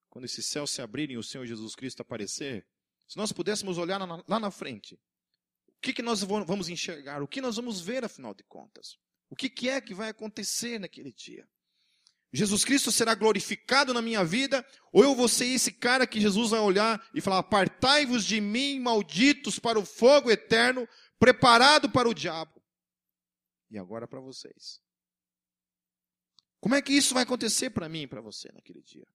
[0.08, 2.66] quando esses céus se abrirem e o Senhor Jesus Cristo aparecer,
[3.08, 5.00] se nós pudéssemos olhar lá na frente
[5.80, 7.22] o que, que nós vamos enxergar?
[7.22, 8.98] O que nós vamos ver, afinal de contas?
[9.30, 11.48] O que, que é que vai acontecer naquele dia?
[12.32, 16.50] Jesus Cristo será glorificado na minha vida, ou eu vou ser esse cara que Jesus
[16.50, 22.14] vai olhar e falar: Apartai-vos de mim, malditos, para o fogo eterno, preparado para o
[22.14, 22.62] diabo.
[23.70, 24.80] E agora para vocês.
[26.60, 29.06] Como é que isso vai acontecer para mim e para você naquele dia?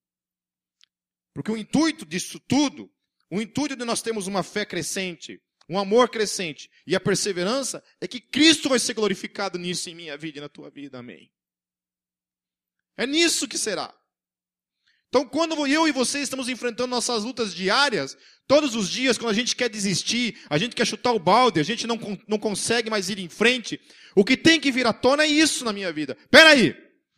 [1.34, 2.91] Porque o intuito disso tudo,
[3.30, 8.07] o intuito de nós termos uma fé crescente, um amor crescente e a perseverança, é
[8.07, 10.99] que Cristo vai ser glorificado nisso em minha vida e na tua vida.
[10.99, 11.32] Amém.
[12.97, 13.93] É nisso que será.
[15.07, 18.17] Então, quando eu e você estamos enfrentando nossas lutas diárias,
[18.47, 21.63] todos os dias, quando a gente quer desistir, a gente quer chutar o balde, a
[21.63, 23.79] gente não, não consegue mais ir em frente,
[24.15, 26.17] o que tem que vir à tona é isso na minha vida.
[26.29, 26.75] Peraí,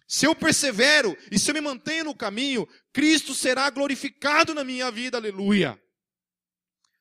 [0.08, 4.92] se eu persevero e se eu me mantenho no caminho, Cristo será glorificado na minha
[4.92, 5.80] vida, aleluia.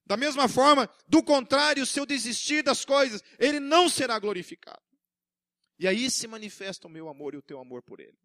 [0.06, 4.80] Da mesma forma, do contrário, se eu desistir das coisas, ele não será glorificado.
[5.78, 8.16] E aí se manifesta o meu amor e o teu amor por ele.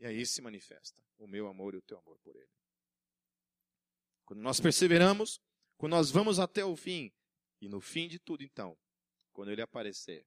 [0.00, 2.50] E aí se manifesta o meu amor e o teu amor por Ele.
[4.24, 5.40] Quando nós perseveramos,
[5.76, 7.12] quando nós vamos até o fim,
[7.60, 8.76] e no fim de tudo, então,
[9.32, 10.26] quando Ele aparecer,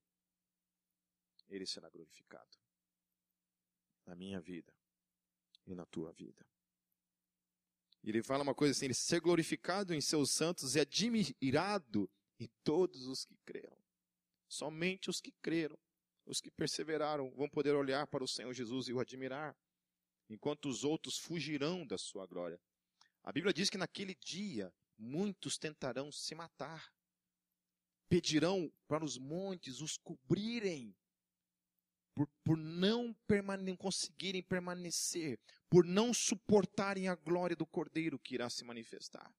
[1.49, 2.55] Ele será glorificado
[4.05, 4.71] na minha vida
[5.65, 6.45] e na tua vida.
[8.03, 12.09] Ele fala uma coisa assim: ele ser glorificado em seus santos e admirado
[12.39, 13.77] em todos os que creram.
[14.47, 15.79] Somente os que creram,
[16.25, 19.55] os que perseveraram, vão poder olhar para o Senhor Jesus e o admirar,
[20.29, 22.59] enquanto os outros fugirão da sua glória.
[23.23, 26.93] A Bíblia diz que naquele dia muitos tentarão se matar,
[28.07, 30.95] pedirão para os montes os cobrirem
[32.13, 38.49] por, por não permane conseguirem permanecer, por não suportarem a glória do Cordeiro que irá
[38.49, 39.33] se manifestar.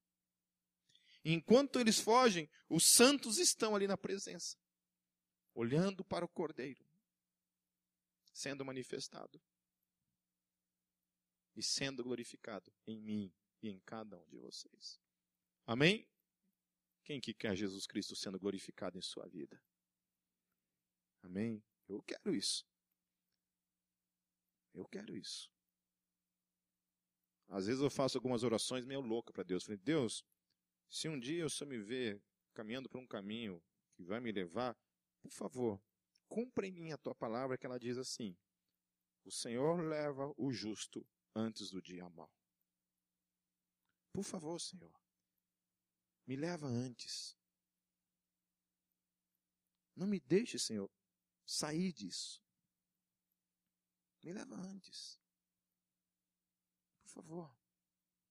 [1.23, 4.57] Enquanto eles fogem, os santos estão ali na presença,
[5.55, 6.85] olhando para o Cordeiro,
[8.33, 9.41] sendo manifestado
[11.55, 13.33] e sendo glorificado em mim
[13.63, 14.99] e em cada um de vocês.
[15.65, 16.07] Amém?
[17.03, 19.59] Quem que quer Jesus Cristo sendo glorificado em sua vida?
[21.23, 21.63] Amém?
[21.87, 22.67] Eu quero isso.
[24.73, 25.49] Eu quero isso.
[27.47, 29.63] Às vezes eu faço algumas orações meio loucas para Deus.
[29.63, 30.25] Falei, Deus,
[30.89, 32.21] se um dia o Senhor me ver
[32.53, 34.75] caminhando por um caminho que vai me levar,
[35.25, 35.81] por favor,
[36.27, 38.37] cumpra em mim a tua palavra que ela diz assim:
[39.23, 41.03] O Senhor leva o justo
[41.33, 42.31] antes do dia mau.
[44.13, 44.93] Por favor, Senhor,
[46.27, 47.35] me leva antes.
[49.95, 50.91] Não me deixe, Senhor,
[51.43, 52.43] sair disso.
[54.23, 55.19] Me leva antes.
[57.01, 57.57] Por favor,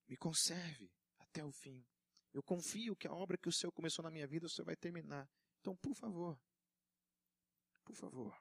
[0.07, 1.85] me conserve até o fim.
[2.33, 4.77] Eu confio que a obra que o Senhor começou na minha vida, o Senhor vai
[4.77, 5.29] terminar.
[5.61, 6.39] Então, por favor,
[7.85, 8.37] por favor.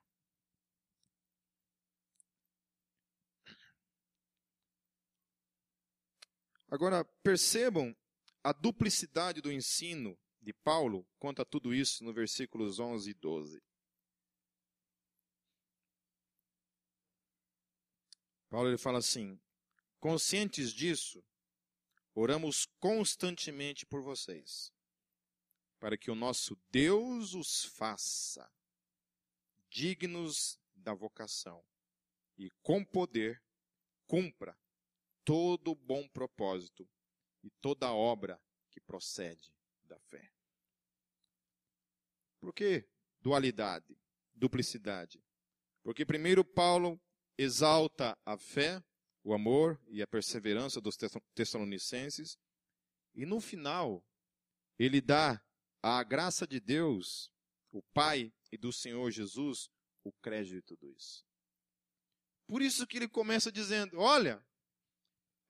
[6.69, 7.95] Agora, percebam
[8.43, 13.63] a duplicidade do ensino de Paulo quanto a tudo isso no versículos 11 e 12.
[18.49, 19.39] Paulo ele fala assim:
[19.99, 21.23] conscientes disso,
[22.15, 24.73] oramos constantemente por vocês,
[25.79, 28.51] para que o nosso Deus os faça
[29.73, 31.65] dignos da vocação
[32.37, 33.43] e com poder
[34.05, 34.55] cumpra
[35.25, 36.87] todo bom propósito
[37.41, 39.51] e toda obra que procede
[39.85, 40.31] da fé.
[42.39, 42.87] Por que
[43.19, 43.97] dualidade,
[44.31, 45.23] duplicidade?
[45.81, 47.01] Porque primeiro Paulo
[47.35, 48.83] exalta a fé,
[49.23, 50.95] o amor e a perseverança dos
[51.33, 52.37] Tessalonicenses,
[53.15, 54.05] e no final,
[54.77, 55.43] ele dá
[55.81, 57.32] à graça de Deus,
[57.79, 59.69] o Pai e do Senhor Jesus,
[60.03, 61.25] o crédito de tudo isso.
[62.47, 64.43] Por isso que ele começa dizendo: Olha,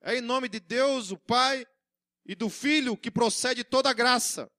[0.01, 1.65] é em nome de Deus, o Pai,
[2.25, 4.49] e do Filho que procede toda a graça.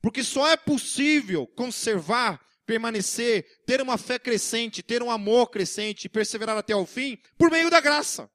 [0.00, 6.56] Porque só é possível conservar permanecer, ter uma fé crescente, ter um amor crescente, perseverar
[6.56, 8.30] até o fim, por meio da graça.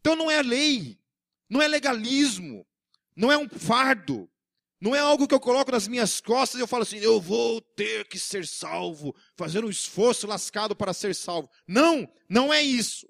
[0.00, 1.00] Então não é lei,
[1.48, 2.66] não é legalismo,
[3.16, 4.30] não é um fardo,
[4.80, 7.60] não é algo que eu coloco nas minhas costas e eu falo assim, eu vou
[7.60, 11.48] ter que ser salvo, fazer um esforço lascado para ser salvo.
[11.66, 13.08] Não, não é isso.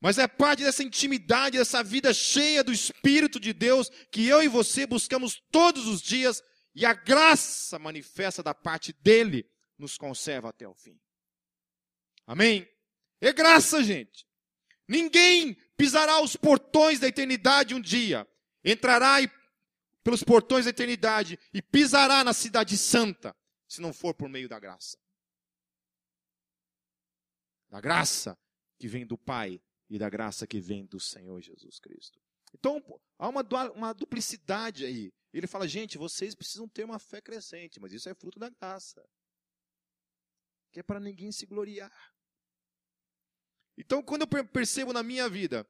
[0.00, 4.48] Mas é parte dessa intimidade, dessa vida cheia do Espírito de Deus que eu e
[4.48, 6.42] você buscamos todos os dias
[6.74, 9.46] e a graça manifesta da parte dele
[9.78, 10.98] nos conserva até o fim.
[12.26, 12.68] Amém?
[13.20, 14.26] É graça, gente.
[14.88, 18.26] Ninguém pisará os portões da eternidade um dia.
[18.64, 19.20] Entrará
[20.02, 23.34] pelos portões da eternidade e pisará na cidade santa,
[23.68, 24.98] se não for por meio da graça.
[27.70, 28.38] Da graça
[28.78, 32.20] que vem do Pai e da graça que vem do Senhor Jesus Cristo.
[32.54, 32.82] Então,
[33.18, 33.42] há uma,
[33.72, 35.12] uma duplicidade aí.
[35.32, 39.02] Ele fala, gente, vocês precisam ter uma fé crescente, mas isso é fruto da graça.
[40.70, 42.12] Que é para ninguém se gloriar.
[43.76, 45.66] Então, quando eu percebo na minha vida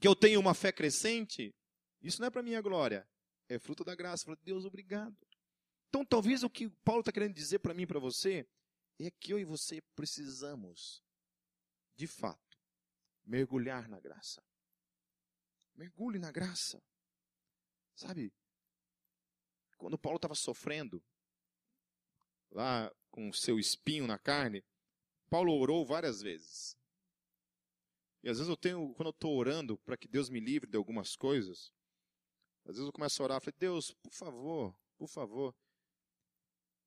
[0.00, 1.54] que eu tenho uma fé crescente,
[2.00, 3.06] isso não é para minha glória,
[3.48, 4.22] é fruto da graça.
[4.22, 5.16] Eu falo, Deus, obrigado.
[5.88, 8.46] Então, talvez o que Paulo está querendo dizer para mim e para você
[8.98, 11.02] é que eu e você precisamos,
[11.94, 12.58] de fato,
[13.24, 14.42] mergulhar na graça.
[15.74, 16.82] Mergulhe na graça.
[17.94, 18.32] Sabe?
[19.76, 21.02] Quando Paulo estava sofrendo,
[22.50, 24.64] lá com o seu espinho na carne,
[25.28, 26.76] Paulo orou várias vezes.
[28.22, 30.76] E às vezes eu tenho, quando eu estou orando para que Deus me livre de
[30.76, 31.72] algumas coisas,
[32.66, 35.54] às vezes eu começo a orar, falei, Deus, por favor, por favor.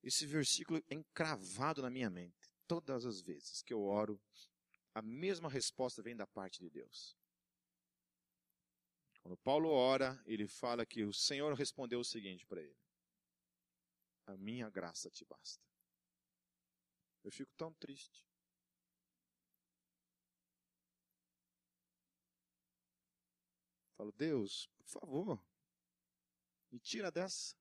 [0.03, 2.51] Esse versículo é encravado na minha mente.
[2.67, 4.21] Todas as vezes que eu oro,
[4.93, 7.17] a mesma resposta vem da parte de Deus.
[9.21, 12.77] Quando Paulo ora, ele fala que o Senhor respondeu o seguinte para ele:
[14.27, 15.63] A minha graça te basta.
[17.23, 18.27] Eu fico tão triste.
[23.95, 25.48] Falo, Deus, por favor,
[26.71, 27.55] me tira dessa.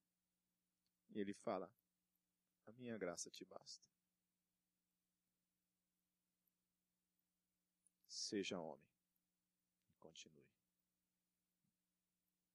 [1.10, 1.72] E ele fala,
[2.66, 3.82] a minha graça te basta.
[8.06, 8.86] Seja homem.
[9.90, 10.46] E continue.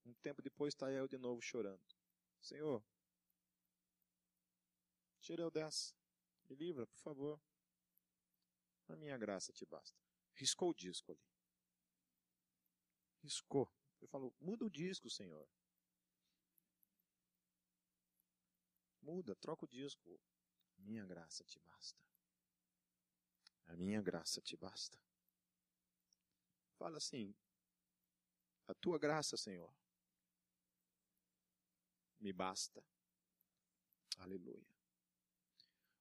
[0.05, 1.81] Um tempo depois está eu de novo chorando.
[2.41, 2.83] Senhor,
[5.19, 5.95] tira eu dessa.
[6.49, 7.41] Me livra, por favor.
[8.89, 9.97] A minha graça te basta.
[10.35, 11.25] Riscou o disco ali.
[13.21, 13.71] Riscou.
[14.01, 15.47] Eu falo, muda o disco, Senhor.
[19.03, 20.19] Muda, troca o disco.
[20.77, 22.01] Minha graça te basta.
[23.67, 24.97] A minha graça te basta.
[26.77, 27.33] Fala assim,
[28.67, 29.73] a tua graça, Senhor,
[32.19, 32.83] me basta.
[34.17, 34.65] Aleluia.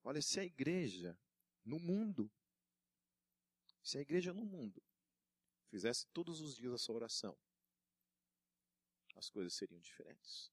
[0.04, 1.18] Olha, se a igreja
[1.64, 2.30] no mundo,
[3.82, 4.82] se a igreja no mundo
[5.68, 7.36] fizesse todos os dias essa oração,
[9.16, 10.52] as coisas seriam diferentes.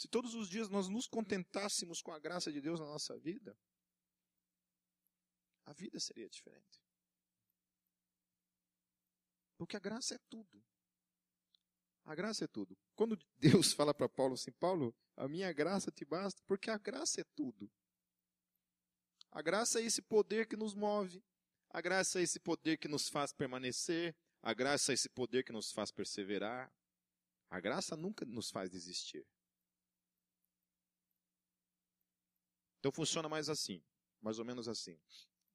[0.00, 3.54] Se todos os dias nós nos contentássemos com a graça de Deus na nossa vida,
[5.66, 6.82] a vida seria diferente.
[9.58, 10.64] Porque a graça é tudo.
[12.06, 12.74] A graça é tudo.
[12.96, 17.20] Quando Deus fala para Paulo assim, Paulo, a minha graça te basta, porque a graça
[17.20, 17.70] é tudo.
[19.30, 21.22] A graça é esse poder que nos move.
[21.68, 24.16] A graça é esse poder que nos faz permanecer.
[24.40, 26.72] A graça é esse poder que nos faz perseverar.
[27.50, 29.26] A graça nunca nos faz desistir.
[32.80, 33.84] Então funciona mais assim,
[34.22, 34.98] mais ou menos assim.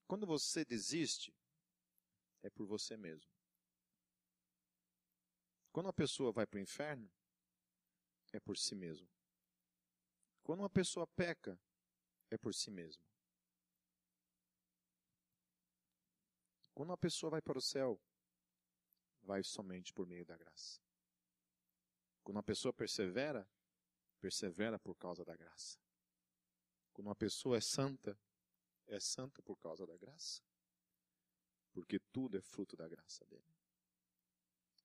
[0.07, 1.35] Quando você desiste,
[2.43, 3.29] é por você mesmo.
[5.71, 7.11] Quando uma pessoa vai para o inferno,
[8.31, 9.09] é por si mesmo.
[10.43, 11.59] Quando uma pessoa peca,
[12.29, 13.03] é por si mesmo.
[16.75, 17.99] Quando uma pessoa vai para o céu,
[19.23, 20.79] vai somente por meio da graça.
[22.23, 23.49] Quando uma pessoa persevera,
[24.21, 25.84] persevera por causa da graça.
[26.95, 28.17] Quando uma pessoa é santa,
[28.87, 30.41] é santa por causa da graça.
[31.73, 33.53] Porque tudo é fruto da graça dele.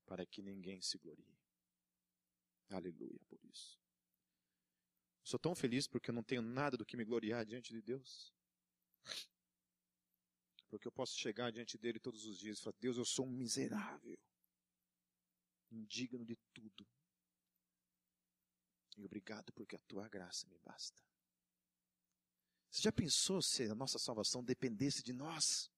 [0.06, 1.38] Para que ninguém se glorie.
[2.68, 3.80] Aleluia por isso.
[5.22, 8.34] Sou tão feliz porque eu não tenho nada do que me gloriar diante de Deus.
[10.68, 13.30] Porque eu posso chegar diante dele todos os dias e falar: Deus, eu sou um
[13.30, 14.18] miserável,
[15.70, 16.84] indigno de tudo.
[18.96, 21.00] E obrigado porque a tua graça me basta.
[22.70, 25.70] Você já pensou se a nossa salvação dependesse de nós?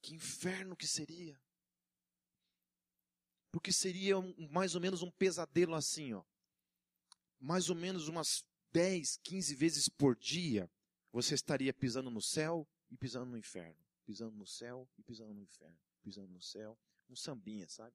[0.00, 1.38] Que inferno que seria!
[3.52, 4.16] Porque seria
[4.50, 6.24] mais ou menos um pesadelo assim, ó.
[7.38, 10.70] Mais ou menos umas 10, 15 vezes por dia,
[11.12, 13.82] você estaria pisando no céu e pisando no inferno.
[14.04, 15.78] Pisando no céu e pisando no inferno.
[16.02, 16.78] Pisando no céu.
[17.08, 17.94] Um sambinha, sabe?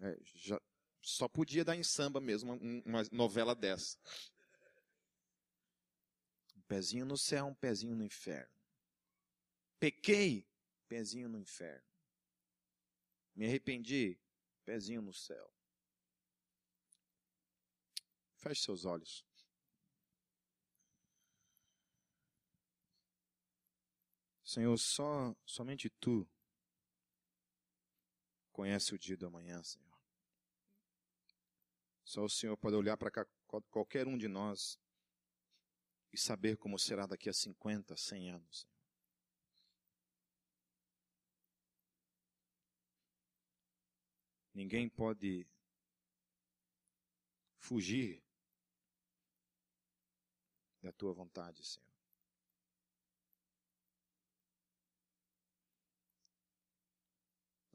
[0.00, 0.60] É, já,
[1.06, 2.54] só podia dar em samba mesmo
[2.84, 3.96] uma novela dessa.
[6.56, 8.52] Um pezinho no céu, um pezinho no inferno.
[9.78, 10.44] Pequei,
[10.88, 11.86] pezinho no inferno.
[13.36, 14.18] Me arrependi,
[14.64, 15.48] pezinho no céu.
[18.34, 19.24] Feche seus olhos.
[24.42, 26.28] Senhor, só somente tu
[28.50, 29.85] conhece o dia do amanhã, Senhor.
[32.06, 33.10] Só o Senhor pode olhar para
[33.68, 34.78] qualquer um de nós
[36.12, 38.68] e saber como será daqui a 50, 100 anos.
[44.54, 45.44] Ninguém pode
[47.58, 48.22] fugir
[50.80, 51.95] da tua vontade, Senhor.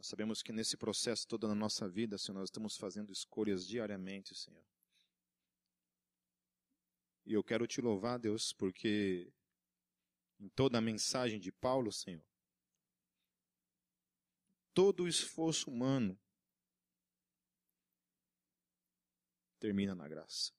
[0.01, 4.33] Nós sabemos que nesse processo todo na nossa vida, Senhor, nós estamos fazendo escolhas diariamente,
[4.33, 4.65] Senhor.
[7.23, 9.31] E eu quero te louvar, Deus, porque
[10.39, 12.25] em toda a mensagem de Paulo, Senhor,
[14.73, 16.19] todo o esforço humano
[19.59, 20.51] termina na graça.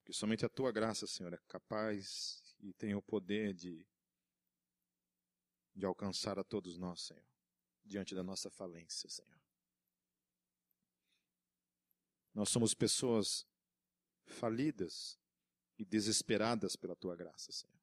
[0.00, 3.86] Porque somente a tua graça, Senhor, é capaz e tem o poder de
[5.74, 7.24] de alcançar a todos nós, Senhor,
[7.84, 9.40] diante da nossa falência, Senhor.
[12.34, 13.46] Nós somos pessoas
[14.24, 15.18] falidas
[15.78, 17.80] e desesperadas pela tua graça, Senhor.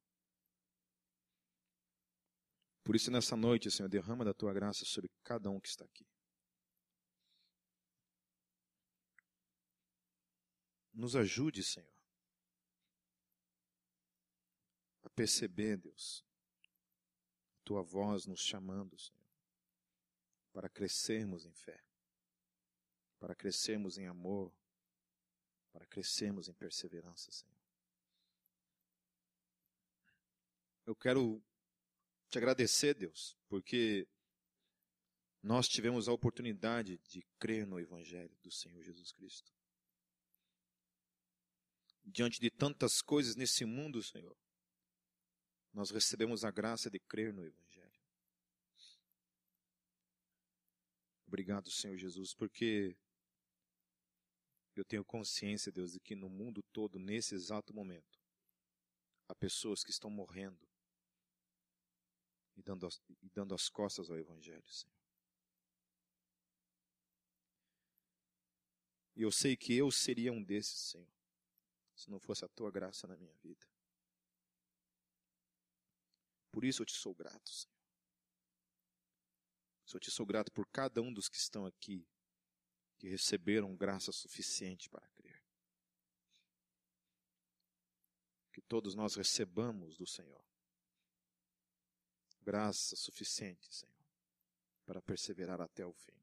[2.82, 6.06] Por isso, nessa noite, Senhor, derrama da tua graça sobre cada um que está aqui.
[10.94, 11.92] Nos ajude, Senhor,
[15.02, 16.24] a perceber, Deus,
[17.68, 19.28] tua voz nos chamando, Senhor,
[20.54, 21.84] para crescermos em fé,
[23.18, 24.50] para crescermos em amor,
[25.70, 27.54] para crescermos em perseverança, Senhor.
[30.86, 31.44] Eu quero
[32.30, 34.08] te agradecer, Deus, porque
[35.42, 39.52] nós tivemos a oportunidade de crer no Evangelho do Senhor Jesus Cristo.
[42.02, 44.34] Diante de tantas coisas nesse mundo, Senhor,
[45.72, 47.88] nós recebemos a graça de crer no Evangelho.
[51.26, 52.96] Obrigado, Senhor Jesus, porque
[54.74, 58.18] eu tenho consciência, Deus, de que no mundo todo, nesse exato momento,
[59.28, 60.66] há pessoas que estão morrendo
[62.56, 64.96] e dando as, e dando as costas ao Evangelho, Senhor.
[69.14, 71.08] E eu sei que eu seria um desses, Senhor,
[71.94, 73.66] se não fosse a tua graça na minha vida.
[76.50, 77.76] Por isso eu te sou grato, Senhor.
[79.92, 82.06] Eu te sou grato por cada um dos que estão aqui,
[82.98, 85.42] que receberam graça suficiente para crer.
[88.52, 90.44] Que todos nós recebamos do Senhor
[92.48, 94.08] graça suficiente, Senhor,
[94.86, 96.18] para perseverar até o fim.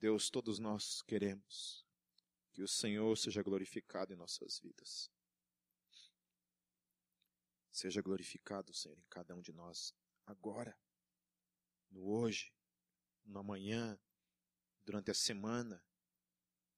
[0.00, 1.84] Deus, todos nós queremos
[2.50, 5.10] que o Senhor seja glorificado em nossas vidas.
[7.74, 9.92] Seja glorificado, Senhor, em cada um de nós,
[10.24, 10.78] agora,
[11.90, 12.54] no hoje,
[13.24, 14.00] no amanhã,
[14.84, 15.84] durante a semana,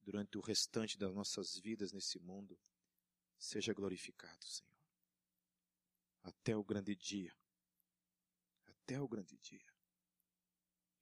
[0.01, 2.59] durante o restante das nossas vidas nesse mundo.
[3.37, 4.73] Seja glorificado, Senhor.
[6.23, 7.37] Até o grande dia.
[8.65, 9.71] Até o grande dia.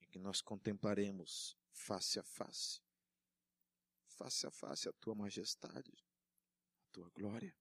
[0.02, 2.82] Em que nós contemplaremos face a face,
[4.08, 6.06] face a face a tua majestade,
[6.82, 7.56] a tua glória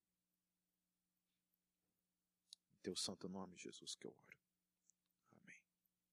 [2.85, 4.44] teu santo nome, Jesus, que eu oro.